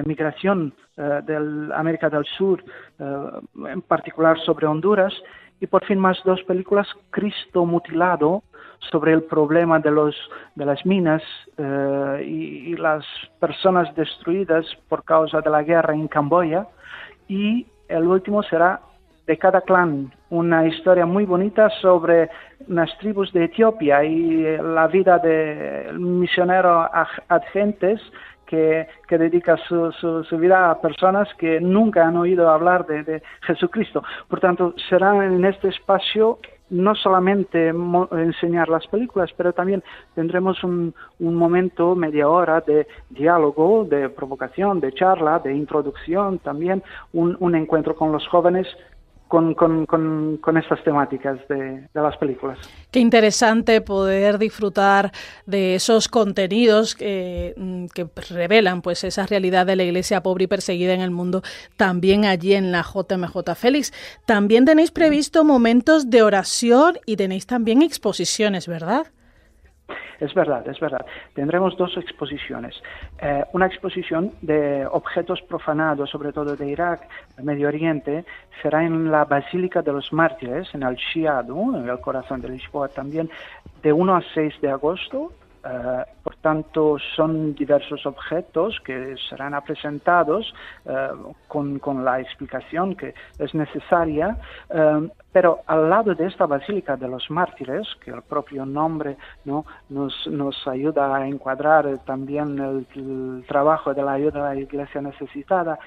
[0.05, 2.65] migración de América del Sur,
[2.99, 5.15] en particular sobre Honduras,
[5.61, 8.43] y por fin más dos películas, Cristo mutilado,
[8.91, 10.17] sobre el problema de, los,
[10.55, 11.23] de las minas
[11.59, 13.05] eh, y, las
[13.39, 16.67] personas destruidas por causa de la guerra en Camboya.
[17.29, 18.81] Y el último será
[19.27, 22.31] de cada clan, una historia muy bonita sobre
[22.69, 26.89] unas tribus de Etiopía y la vida del misionero
[27.29, 28.01] Adgentes
[28.51, 34.03] que, dedica su, vida a personas que nunca han oído hablar de, de Jesucristo.
[34.29, 37.69] Por tanto, será en este espacio no solamente
[38.13, 39.83] enseñar las películas, pero también
[40.15, 46.83] tendremos un, momento, media hora de diálogo, de provocación, de charla, de introducción, también
[47.13, 48.67] un encuentro con los jóvenes
[49.31, 52.59] con, con, con, estas temáticas de, de, las películas.
[52.91, 55.13] Qué interesante poder disfrutar
[55.47, 60.47] de esos contenidos que, mm, que, revelan pues esa realidad de la iglesia pobre y
[60.49, 61.43] perseguida en el mundo,
[61.77, 63.93] también allí en la JMJ Félix.
[64.27, 69.07] También tenéis previsto momentos de oración y tenéis también exposiciones, ¿verdad?
[70.19, 71.05] Es verdad, es verdad.
[71.35, 72.83] Tendremos dos exposiciones.
[73.21, 77.09] Eh, una exposición de objetos profanados, sobre todo de Irak,
[77.43, 78.25] Medio Oriente,
[78.63, 83.31] será en la Basílica de los Mártires, en Al-Shiadu, en el corazón de Lisboa también,
[83.83, 85.33] de 1 a 6 de agosto
[85.65, 86.05] eh,
[86.41, 90.55] tanto, son diversos objetos que serán presentados
[90.87, 91.09] eh,
[91.49, 94.37] con, con, la explicación que es necesaria,
[94.71, 99.65] eh, pero al lado de esta Basílica de los Mártires, que el propio nombre ¿no?
[99.89, 105.79] nos, nos ayuda a encuadrar también el, trabajo de la ayuda a la Iglesia necesitada,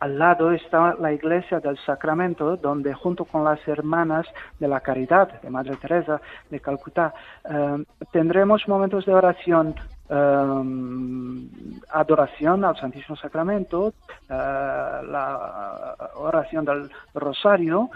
[0.00, 4.26] al lado está la iglesia del Sacramento, donde junto con las hermanas
[4.58, 7.14] de la Caridad de Madre Teresa de Calcuta
[7.48, 9.74] eh, tendremos momentos de oración,
[10.08, 11.48] eh,
[11.90, 13.92] adoración al Santísimo Sacramento, eh,
[14.28, 17.90] la oración del Rosario,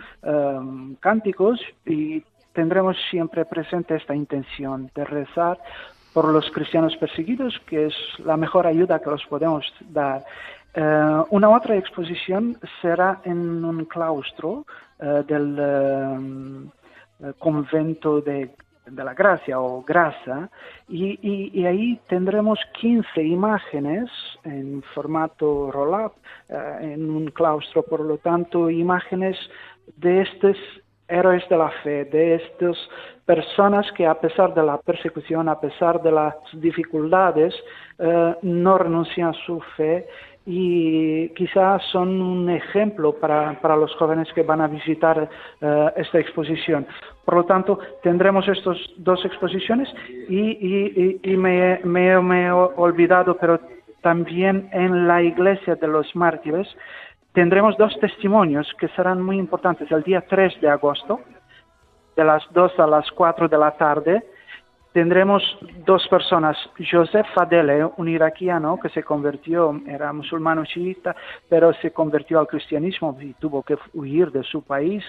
[1.00, 5.58] cánticos y tendremos siempre presente esta intención de rezar
[6.12, 10.24] por los cristianos perseguidos, que es la mejor ayuda que los podemos dar.
[10.74, 14.66] Eh, una otra exposición será en un claustro
[15.00, 18.50] eh, del eh, convento de,
[18.92, 20.50] la Gracia o Grasa
[20.88, 24.10] y, ahí tendremos 15 imágenes
[24.44, 26.12] en formato roll-up
[26.80, 29.36] en un claustro, por lo tanto, imágenes
[29.96, 30.56] de estos
[31.10, 32.76] héroes de la fe, de estas
[33.26, 37.54] personas que a pesar de la persecución, a pesar de las dificultades,
[38.42, 40.06] no renuncian a su fe
[40.46, 45.28] y quizás son un ejemplo para, para, los jóvenes que van a visitar
[45.60, 46.86] eh, esta exposición.
[47.24, 49.88] Por lo tanto, tendremos estas dos exposiciones
[50.28, 53.60] y, y, me, me, me, he olvidado, pero
[54.00, 56.66] también en la iglesia de los mártires
[57.32, 59.90] tendremos dos testimonios que serán muy importantes.
[59.90, 61.20] El día 3 de agosto,
[62.16, 64.24] de las 2 a las 4 de la tarde,
[64.92, 65.42] tendremos
[65.86, 71.14] dos personas, Joseph Fadele, un iraquiano que se convirtió, era musulmano chiita,
[71.48, 75.04] pero se convirtió al cristianismo y tuvo que huir de su país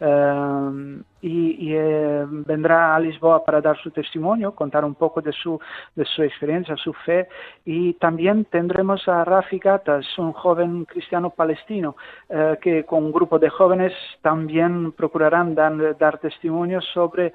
[0.00, 5.60] eh, y, eh, vendrá a Lisboa para dar su testimonio, contar un poco de su,
[5.94, 7.28] de su experiencia, su fe
[7.64, 11.96] y también tendremos a Rafi Gatas, un joven cristiano palestino
[12.28, 13.92] eh, que con un grupo de jóvenes
[14.22, 17.34] también procurarán dar, dar testimonio sobre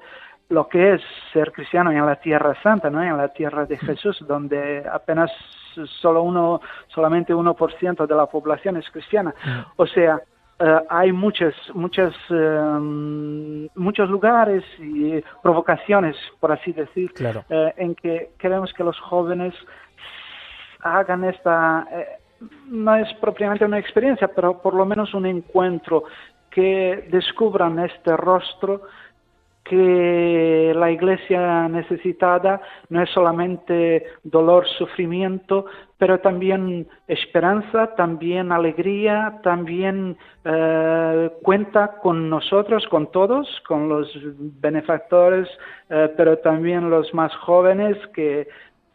[0.52, 3.02] lo que es ser cristiano en la Tierra Santa, ¿no?
[3.02, 5.30] en la Tierra de Jesús, donde apenas
[6.00, 9.34] solo uno, solamente 1% de la población es cristiana.
[9.76, 10.20] O sea,
[10.58, 17.10] eh, hay muchos, muchos, em, muchos lugares y provocaciones, por así decir,
[17.48, 19.54] eh, en que queremos que los jóvenes
[20.80, 22.06] hagan esta, eh,
[22.68, 26.04] no es propiamente una experiencia, pero por lo menos un encuentro,
[26.50, 28.82] que descubran este rostro
[29.64, 35.66] que la iglesia necesitada no es solamente dolor, sufrimiento,
[35.98, 44.08] pero también esperanza, también alegría, también eh, cuenta con nosotros, con todos, con los
[44.60, 45.48] benefactores,
[45.90, 48.48] eh, pero también los más jóvenes que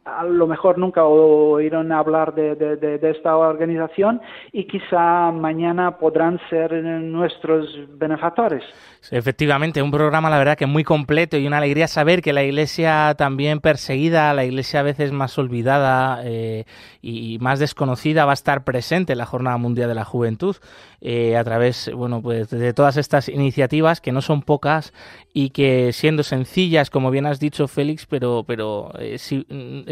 [0.07, 6.73] a lo mejor nunca oyeron hablar de, de, esta organización y quizá mañana podrán ser
[6.73, 8.63] nuestros benefactores.
[9.11, 13.15] Efectivamente, un programa la verdad que muy completo y una alegría saber que la iglesia
[13.17, 16.65] también perseguida, la iglesia a veces más olvidada eh,
[17.01, 20.57] y más desconocida va a estar presente en la Jornada Mundial de la Juventud
[20.99, 24.93] eh, a través bueno, pues de todas estas iniciativas que no son pocas
[25.31, 29.17] y que siendo sencillas, como bien has dicho Félix, pero, pero eh,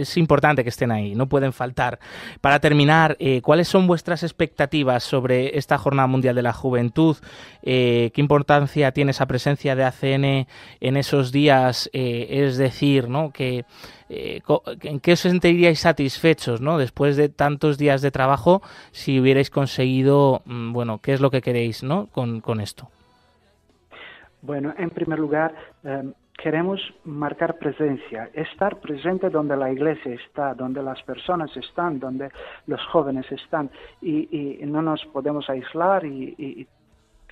[0.09, 1.99] es importante que estén ahí, no pueden faltar.
[2.41, 7.17] Para terminar, ¿cuáles son vuestras expectativas sobre esta Jornada Mundial de la Juventud?
[7.61, 10.47] ¿Qué importancia tiene esa presencia de ACN
[10.79, 13.31] en esos días, eh, es decir, ¿no?
[13.31, 13.65] que
[14.09, 14.41] eh,
[14.81, 16.77] ¿en qué os sentiríais satisfechos ¿no?
[16.77, 21.41] después de tantos días de trabajo si hubierais conseguido, mm, bueno, qué es lo que
[21.41, 22.07] queréis ¿no?
[22.07, 22.89] con, esto?
[24.41, 30.83] Bueno, en primer lugar, em, queremos marcar presencia, estar presente donde la iglesia está, donde
[30.83, 32.29] las personas están, donde
[32.67, 33.69] los jóvenes están,
[34.01, 36.67] y, no nos podemos aislar y,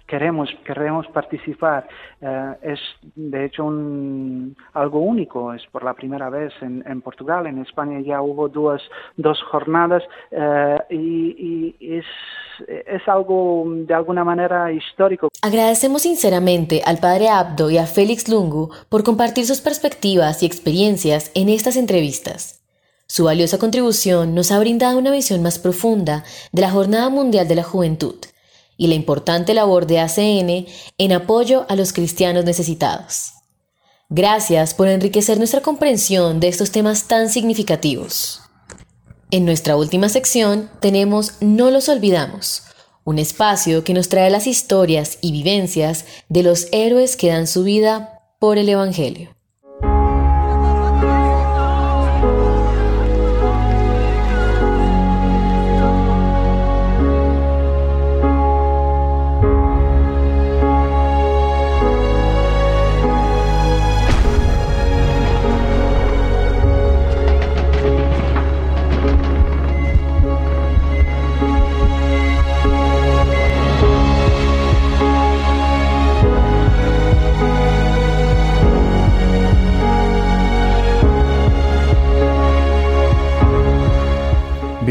[0.08, 1.88] queremos, queremos participar.
[2.22, 2.80] Eh, es
[3.16, 8.22] de hecho un, algo único, es por la primera vez en, Portugal, en España ya
[8.22, 8.82] hubo dos,
[9.18, 12.06] dos jornadas eh, y, y es,
[12.68, 15.30] es algo de alguna manera histórico.
[15.42, 21.32] Agradecemos sinceramente al padre Abdo y a Félix Lungu por compartir sus perspectivas y experiencias
[21.36, 22.62] en estas entrevistas.
[23.08, 27.56] Su valiosa contribución nos ha brindado una visión más profunda de la Jornada Mundial de
[27.56, 28.16] la Juventud
[28.78, 30.66] y la importante labor de ACN
[30.98, 33.34] en apoyo a los cristianos necesitados.
[34.10, 38.42] Gracias por enriquecer nuestra comprensión de estos temas tan significativos.
[39.32, 42.64] En nuestra última sección tenemos No los olvidamos,
[43.04, 47.64] un espacio que nos trae las historias y vivencias de los héroes que dan su
[47.64, 49.33] vida por el Evangelio.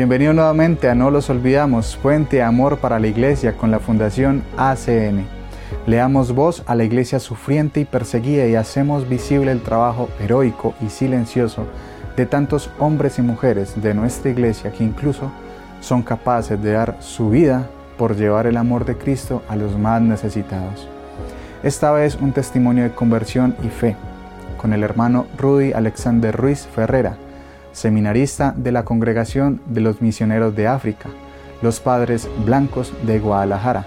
[0.03, 4.43] Bienvenido nuevamente a No los olvidamos, Fuente de Amor para la Iglesia con la Fundación
[4.57, 5.25] ACN.
[5.87, 10.89] Leamos voz a la iglesia sufriente y perseguida y hacemos visible el trabajo heroico y
[10.89, 11.69] silencioso
[12.17, 15.31] de tantos hombres y mujeres de nuestra iglesia que incluso
[15.81, 20.03] son capaces de dar su vida por llevar el amor de Cristo a los más
[20.03, 20.89] necesitados.
[21.63, 23.95] Esta vez un testimonio de conversión y fe
[24.57, 27.15] con el hermano Rudy Alexander Ruiz Ferrera,
[27.73, 31.09] seminarista de la Congregación de los Misioneros de África,
[31.63, 33.87] los Padres Blancos de Guadalajara.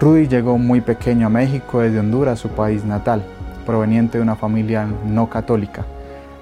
[0.00, 3.22] Rudy llegó muy pequeño a México desde Honduras, su país natal,
[3.66, 5.84] proveniente de una familia no católica.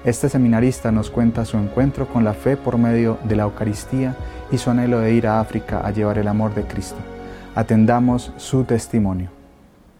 [0.05, 4.15] Este seminarista nos cuenta su encuentro con la fe por medio de la Eucaristía
[4.51, 6.97] y su anhelo de ir a África a llevar el amor de Cristo.
[7.55, 9.29] Atendamos su testimonio.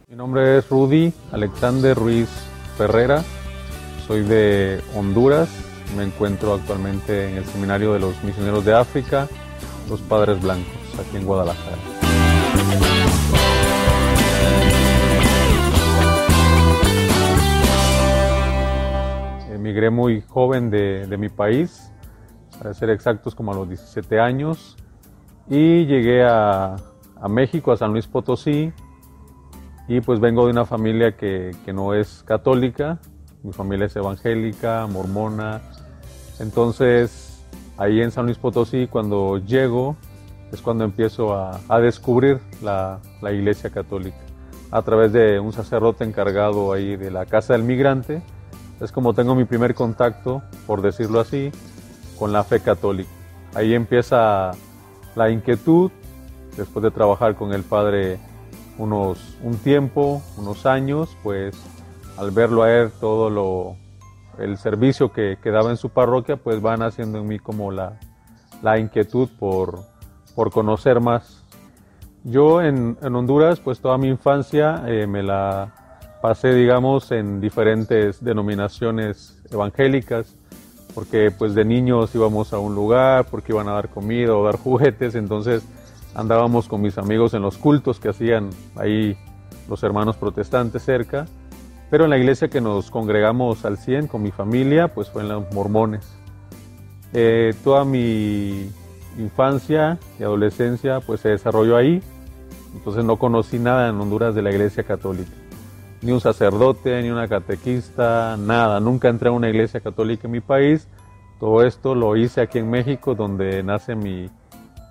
[0.08, 2.30] Mi nombre es Rudy Alexander Ruiz
[2.78, 3.24] Ferrera,
[4.08, 5.50] soy de Honduras,
[5.96, 9.28] me encuentro actualmente en el Seminario de los Misioneros de África,
[9.90, 11.78] los Padres Blancos, aquí en Guadalajara.
[19.54, 21.92] Emigré muy joven de, mi país,
[22.58, 24.76] para ser exactos como a los 17 años,
[25.50, 26.76] y llegué a,
[27.30, 28.72] México, a San Luis Potosí,
[29.88, 33.00] y pues vengo de una familia que, que no es católica,
[33.44, 35.62] mi familia es evangélica, mormona,
[36.40, 37.44] entonces,
[37.78, 39.96] ahí en San Luis Potosí, cuando llego,
[40.52, 44.18] es cuando empiezo a, descubrir la, iglesia católica.
[44.72, 48.22] A través de un sacerdote encargado ahí de la Casa del Migrante,
[48.80, 51.52] es como tengo mi primer contacto, por decirlo así,
[52.20, 53.10] con la fe católica.
[53.56, 54.52] Ahí empieza
[55.16, 55.92] la inquietud,
[56.56, 58.20] después de trabajar con el Padre
[58.78, 61.56] unos, un tiempo, unos años, pues
[62.18, 63.78] al verlo a él todo lo,
[64.40, 68.00] el servicio que, que, daba en su parroquia, pues van haciendo en mí como la,
[68.62, 69.84] la inquietud por,
[70.36, 71.44] por conocer más.
[72.24, 75.74] Yo en, en, Honduras, pues toda mi infancia eh, me la
[76.22, 80.36] pasé, digamos, en diferentes denominaciones evangélicas,
[80.94, 84.58] porque pues de niños íbamos a un lugar, porque iban a dar comida o dar
[84.64, 85.64] juguetes, entonces
[86.16, 89.18] andábamos con mis amigos en los cultos que hacían ahí
[89.70, 91.28] los hermanos protestantes cerca,
[91.90, 95.30] pero en la iglesia que nos congregamos al 100 con mi familia, pues fue en
[95.30, 96.18] los mormones.
[97.14, 98.70] Eh, toda mi
[99.18, 102.02] infancia y adolescencia pues se desarrolló ahí,
[102.76, 105.32] entonces no conocí nada en Honduras de la iglesia católica.
[106.02, 108.80] Ni un sacerdote, ni una catequista, nada.
[108.80, 110.88] Nunca entré a una iglesia católica en mi país.
[111.40, 114.30] Todo esto lo hice aquí en México, donde nace mi,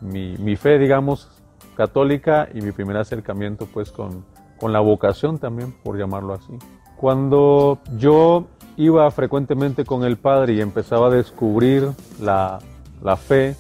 [0.01, 1.29] mi, mi fe, digamos,
[1.77, 4.25] católica y mi primer acercamiento pues con,
[4.59, 6.59] con la vocación también, por llamarlo así.
[6.97, 11.91] Cuando yo iba frecuentemente con el Padre y empezaba a descubrir
[12.21, 12.59] la,
[13.03, 13.57] la fe,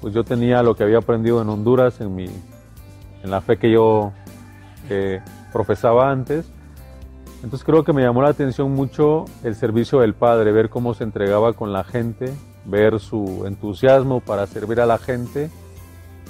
[0.00, 3.70] pues yo tenía lo que había aprendido en Honduras, en, mi, en la fe que
[3.70, 4.12] yo
[4.90, 5.20] eh,
[5.52, 6.50] profesaba antes.
[7.42, 11.04] Entonces creo que me llamó la atención mucho el servicio del Padre, ver cómo se
[11.04, 12.32] entregaba con la gente,
[12.64, 15.50] ver su entusiasmo para servir a la gente.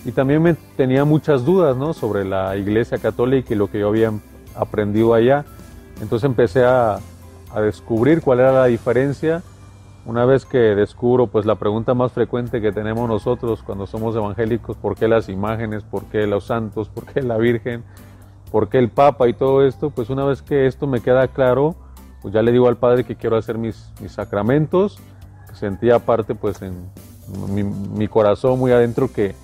[0.05, 1.93] Y también me tenía muchas dudas ¿no?
[1.93, 4.13] sobre la Iglesia Católica y lo que yo había
[4.55, 5.45] aprendido allá.
[6.03, 6.99] Entonces empecé a,
[7.55, 9.43] a descubrir cuál era la diferencia.
[10.05, 14.77] Una vez que descubro, pues la pregunta más frecuente que tenemos nosotros cuando somos evangélicos,
[14.77, 15.85] ¿por qué las imágenes?
[15.85, 16.89] ¿Por qué los santos?
[16.89, 17.85] ¿Por qué la Virgen?
[18.51, 19.91] ¿Por qué el Papa y todo esto?
[19.91, 21.77] Pues una vez que esto me queda claro,
[22.21, 24.99] pues ya le digo al Padre que quiero hacer mis, mis sacramentos,
[25.49, 26.91] que sentía aparte pues en
[27.95, 29.35] mi, corazón muy adentro que,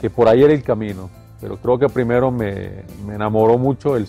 [0.00, 1.08] que por ahí era el camino.
[1.40, 4.06] Pero creo que primero me, me enamoró mucho el,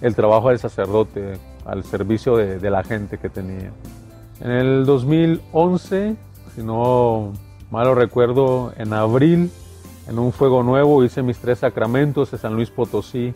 [0.00, 3.70] el trabajo del sacerdote, al servicio de, de, la gente que tenía.
[4.40, 6.16] En el 2011,
[6.54, 7.32] si no
[7.70, 9.50] mal lo recuerdo, en abril,
[10.08, 13.32] en un fuego nuevo, hice mis tres sacramentos en San Luis Potosí.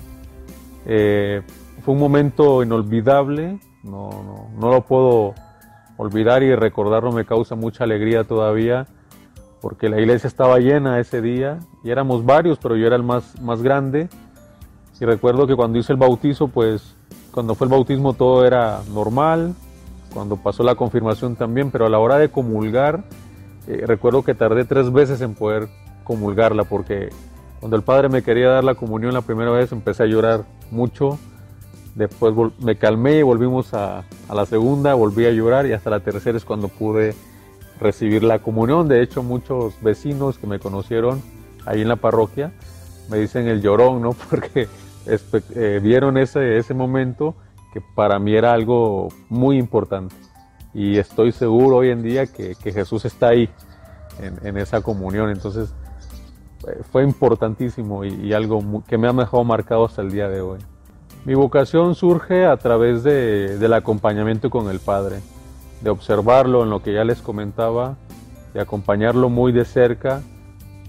[0.86, 1.42] Eh,
[1.84, 5.34] fue un momento inolvidable, no, no, no, lo puedo
[5.96, 8.86] olvidar y recordarlo me causa mucha alegría todavía,
[9.60, 13.40] porque la iglesia estaba llena ese día y éramos varios, pero yo era el más,
[13.40, 14.08] más grande.
[15.00, 16.94] Y recuerdo que cuando hice el bautizo, pues
[17.32, 19.54] cuando fue el bautismo todo era normal,
[20.12, 23.04] cuando pasó la confirmación también, pero a la hora de comulgar,
[23.66, 25.68] eh, recuerdo que tardé tres veces en poder
[26.04, 27.08] comulgarla, porque
[27.58, 31.18] cuando el padre me quería dar la comunión la primera vez empecé a llorar mucho,
[31.96, 36.00] después me calmé y volvimos a, a la segunda, volví a llorar y hasta la
[36.00, 37.14] tercera es cuando pude
[37.80, 38.86] recibir la comunión.
[38.86, 41.20] De hecho, muchos vecinos que me conocieron
[41.66, 42.52] ahí en la parroquia
[43.10, 44.12] me dicen el llorón, ¿no?
[44.30, 44.68] Porque
[45.06, 47.34] eh, vieron ese, ese momento
[47.72, 50.14] que para mí era algo muy importante.
[50.72, 53.48] Y estoy seguro hoy en día que, que Jesús está ahí,
[54.20, 55.30] en, en, esa comunión.
[55.30, 55.72] Entonces
[56.66, 60.58] eh, fue importantísimo y, algo que me ha dejado marcado hasta el día de hoy.
[61.24, 65.20] Mi vocación surge a través de, del acompañamiento con el Padre,
[65.80, 67.96] de observarlo en lo que ya les comentaba,
[68.52, 70.22] de acompañarlo muy de cerca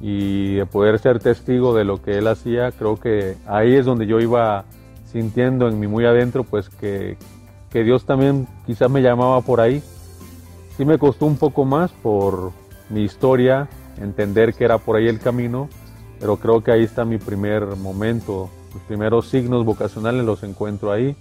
[0.01, 4.05] y de poder ser testigo de lo que él hacía, creo que ahí es donde
[4.05, 4.65] yo iba
[5.05, 7.17] sintiendo en mi muy adentro, pues que,
[7.69, 9.81] que Dios también quizás me llamaba por ahí.
[10.77, 12.51] Sí me costó un poco más por
[12.89, 15.69] mi historia, entender que era por ahí el camino,
[16.19, 21.15] pero creo que ahí está mi primer momento, los primeros signos vocacionales los encuentro ahí.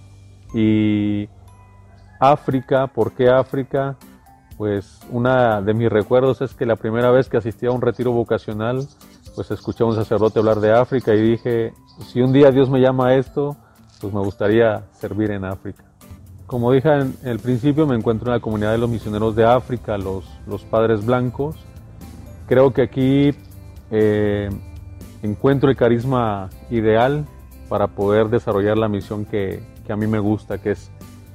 [0.53, 1.29] Y
[2.19, 3.95] África, ¿por qué África?
[4.57, 8.11] Pues una de mis recuerdos es que la primera vez que asistí a un retiro
[8.11, 8.87] vocacional,
[9.35, 11.73] pues escuché a un sacerdote hablar de África y dije,
[12.07, 13.57] si un día Dios me llama a esto,
[13.99, 15.83] pues me gustaría servir en África.
[16.47, 19.97] Como dije en el principio, me encuentro en la comunidad de los misioneros de África,
[19.97, 21.55] los, los padres blancos.
[22.47, 23.35] Creo que aquí
[23.91, 24.49] eh,
[25.23, 27.25] encuentro el carisma ideal
[27.67, 30.91] para poder desarrollar la misión que, que a mí me gusta, que es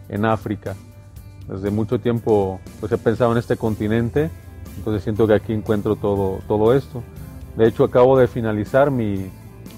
[0.09, 0.77] en África.
[1.51, 4.31] Desde mucho tiempo pues he pensado en este continente,
[4.77, 7.03] entonces siento que aquí encuentro todo, todo esto.
[7.57, 9.31] De hecho acabo de finalizar mi,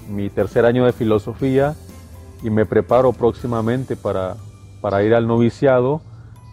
[0.07, 1.75] mi tercer año de filosofía
[2.43, 4.35] y me preparo próximamente para,
[4.81, 6.01] para ir al noviciado,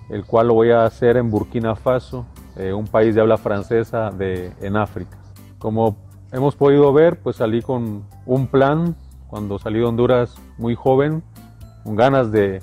[0.09, 2.25] el cual lo voy a hacer en Burkina Faso,
[2.57, 5.19] eh, un país de habla francesa de, en África.
[5.59, 5.97] Como
[6.33, 8.97] hemos podido ver, pues salí con un plan
[9.29, 11.23] cuando salí de Honduras muy joven,
[11.85, 12.63] con ganas de,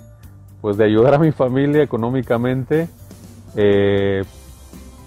[0.61, 2.89] pues de ayudar a mi familia económicamente,
[3.55, 4.23] eh,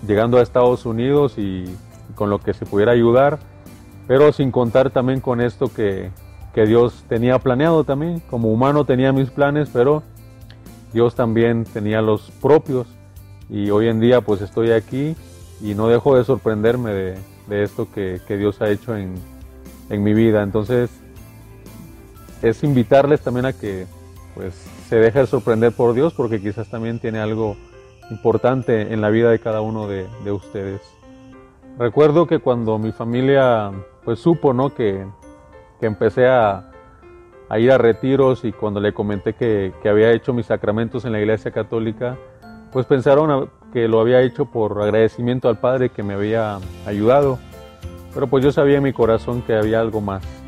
[0.07, 1.64] llegando a Estados Unidos y
[2.14, 3.38] con lo que se pudiera ayudar,
[4.07, 6.11] pero sin contar también con esto que,
[6.55, 8.20] que Dios tenía planeado también.
[8.30, 10.03] Como humano tenía mis planes, pero
[10.92, 12.86] Dios también tenía los propios.
[13.48, 15.16] Y hoy en día pues estoy aquí
[15.61, 19.14] y no dejo de sorprenderme de, de esto que, que, Dios ha hecho en,
[19.90, 20.42] en mi vida.
[20.42, 20.90] Entonces,
[22.42, 23.86] es invitarles también a que
[24.35, 24.55] pues
[24.89, 27.57] se dejen sorprender por Dios porque quizás también tiene algo
[28.11, 30.81] importante en la vida de cada uno de, de ustedes.
[31.78, 33.70] Recuerdo que cuando mi familia
[34.05, 34.74] pues supo ¿no?
[34.74, 35.07] que,
[35.78, 36.70] que empecé a,
[37.49, 41.12] a, ir a retiros y cuando le comenté que, que, había hecho mis sacramentos en
[41.12, 42.16] la iglesia católica,
[42.72, 47.39] pues pensaron que lo había hecho por agradecimiento al Padre que me había ayudado.
[48.12, 50.39] Pero pues yo sabía en mi corazón que había algo más.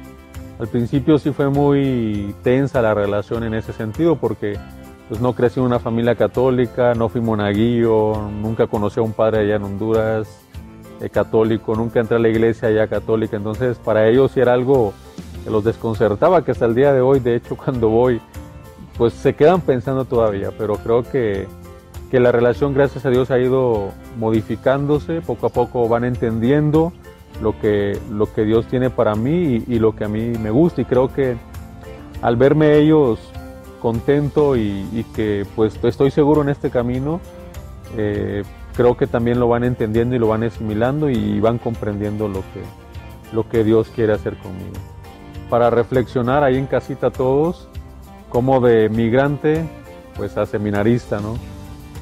[0.63, 4.57] Al principio sí fue muy tensa la relación en ese sentido porque
[5.09, 9.41] pues no crecí en una familia católica, no fui monaguillo, nunca conocí a un padre
[9.41, 10.29] allá en Honduras
[11.01, 14.93] eh, católico, nunca entré a la iglesia allá católica, entonces para ellos sí era algo
[15.43, 18.21] que los desconcertaba, que hasta el día de hoy, de hecho cuando voy,
[18.97, 21.49] pues se quedan pensando todavía, pero creo que,
[22.09, 26.93] que la relación gracias a Dios ha ido modificándose, poco a poco van entendiendo
[27.41, 30.83] lo que, lo que Dios tiene para mí y, lo que a mí me gusta
[30.83, 31.37] y creo que
[32.21, 33.19] al verme ellos
[33.81, 37.21] contento y, y, que pues estoy seguro en este camino,
[37.97, 38.45] eh,
[38.77, 42.63] creo que también lo van entendiendo y lo van asimilando y van comprendiendo lo que,
[43.33, 44.73] lo que Dios quiere hacer conmigo.
[45.51, 47.69] Para reflexionar ahí en casita todos,
[48.29, 49.65] como de migrante,
[50.17, 51.37] pues a seminarista, ¿no?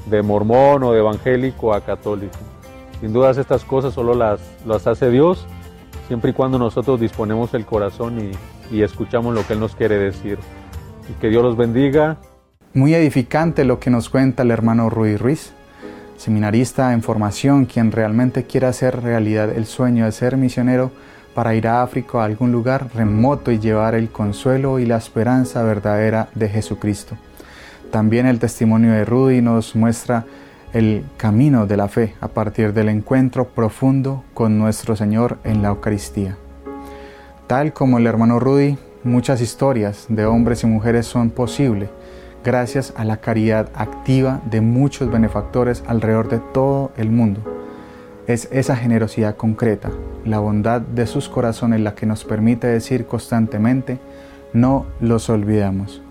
[0.07, 2.39] De mormón o de evangélico a católico.
[3.01, 5.46] Sin dudas estas cosas solo las, las hace Dios,
[6.07, 9.96] siempre y cuando nosotros disponemos el corazón y, y escuchamos lo que Él nos quiere
[9.98, 10.38] decir.
[11.09, 12.18] Y que Dios los bendiga.
[12.74, 15.53] Muy edificante lo que nos cuenta el hermano Ruiz Ruiz,
[16.16, 20.92] seminarista en formación, quien realmente quiere hacer realidad el sueño de ser misionero
[21.34, 25.62] para ir a África a algún lugar remoto y llevar el consuelo y la esperanza
[25.62, 27.16] verdadera de Jesucristo.
[27.90, 30.26] También el testimonio de Rudy nos muestra
[30.73, 35.68] el camino de la fe a partir del encuentro profundo con nuestro Señor en la
[35.68, 36.37] Eucaristía.
[37.47, 41.91] Tal como el hermano Rudy, muchas historias de hombres y mujeres son posibles
[42.45, 47.41] gracias a la caridad activa de muchos benefactores alrededor de todo el mundo.
[48.27, 49.91] Es esa generosidad concreta,
[50.25, 53.99] la bondad de sus corazones la que nos permite decir constantemente,
[54.53, 56.03] no los olvidamos.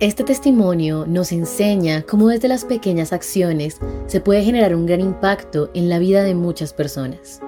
[0.00, 3.76] Este testimonio nos enseña cómo desde las pequeñas acciones
[4.06, 7.42] se puede generar un gran impacto en la vida de muchas personas.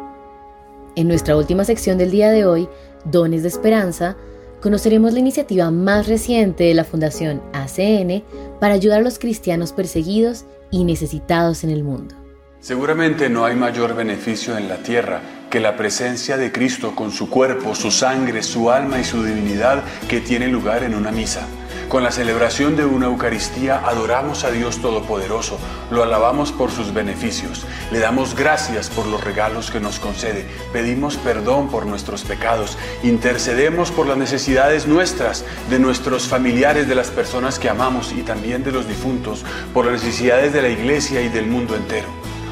[0.95, 2.69] En nuestra última sección del día de hoy,
[3.07, 4.19] Dones de Esperanza,
[4.61, 8.23] conoceremos la iniciativa más reciente de la Fundación ACN
[8.61, 12.15] para ayudar a los cristianos perseguidos y necesitados en el mundo.
[12.61, 17.31] Seguramente no hay mayor beneficio en la tierra que la presencia de Cristo con su
[17.31, 21.49] cuerpo, su sangre, su alma y su divinidad que tiene lugar en una misa.
[21.89, 25.59] Con la celebración de una Eucaristía adoramos a Dios Todopoderoso,
[25.91, 31.17] lo alabamos por sus beneficios, le damos gracias por los regalos que nos concede, pedimos
[31.17, 37.59] perdón por nuestros pecados, intercedemos por las necesidades nuestras, de nuestros familiares, de las personas
[37.59, 41.47] que amamos y también de los difuntos, por las necesidades de la iglesia y del
[41.47, 42.09] mundo entero.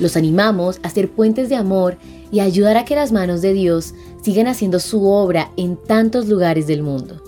[0.00, 1.96] Los animamos a ser puentes de amor
[2.32, 6.66] y ayudar a que las manos de Dios sigan haciendo su obra en tantos lugares
[6.66, 7.22] del mundo.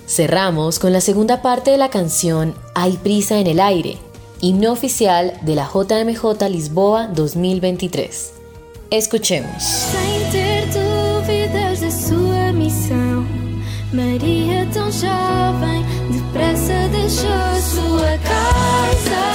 [0.07, 3.97] Cerramos con la segunda parte de la canción Hay prisa en el aire,
[4.41, 8.33] himno oficial de la JMJ Lisboa 2023.
[8.91, 9.63] Escuchemos.
[9.63, 13.25] Sem ter dúvidas de sua missão,
[13.93, 19.34] Maria tão jovem, depressa deixou sua casa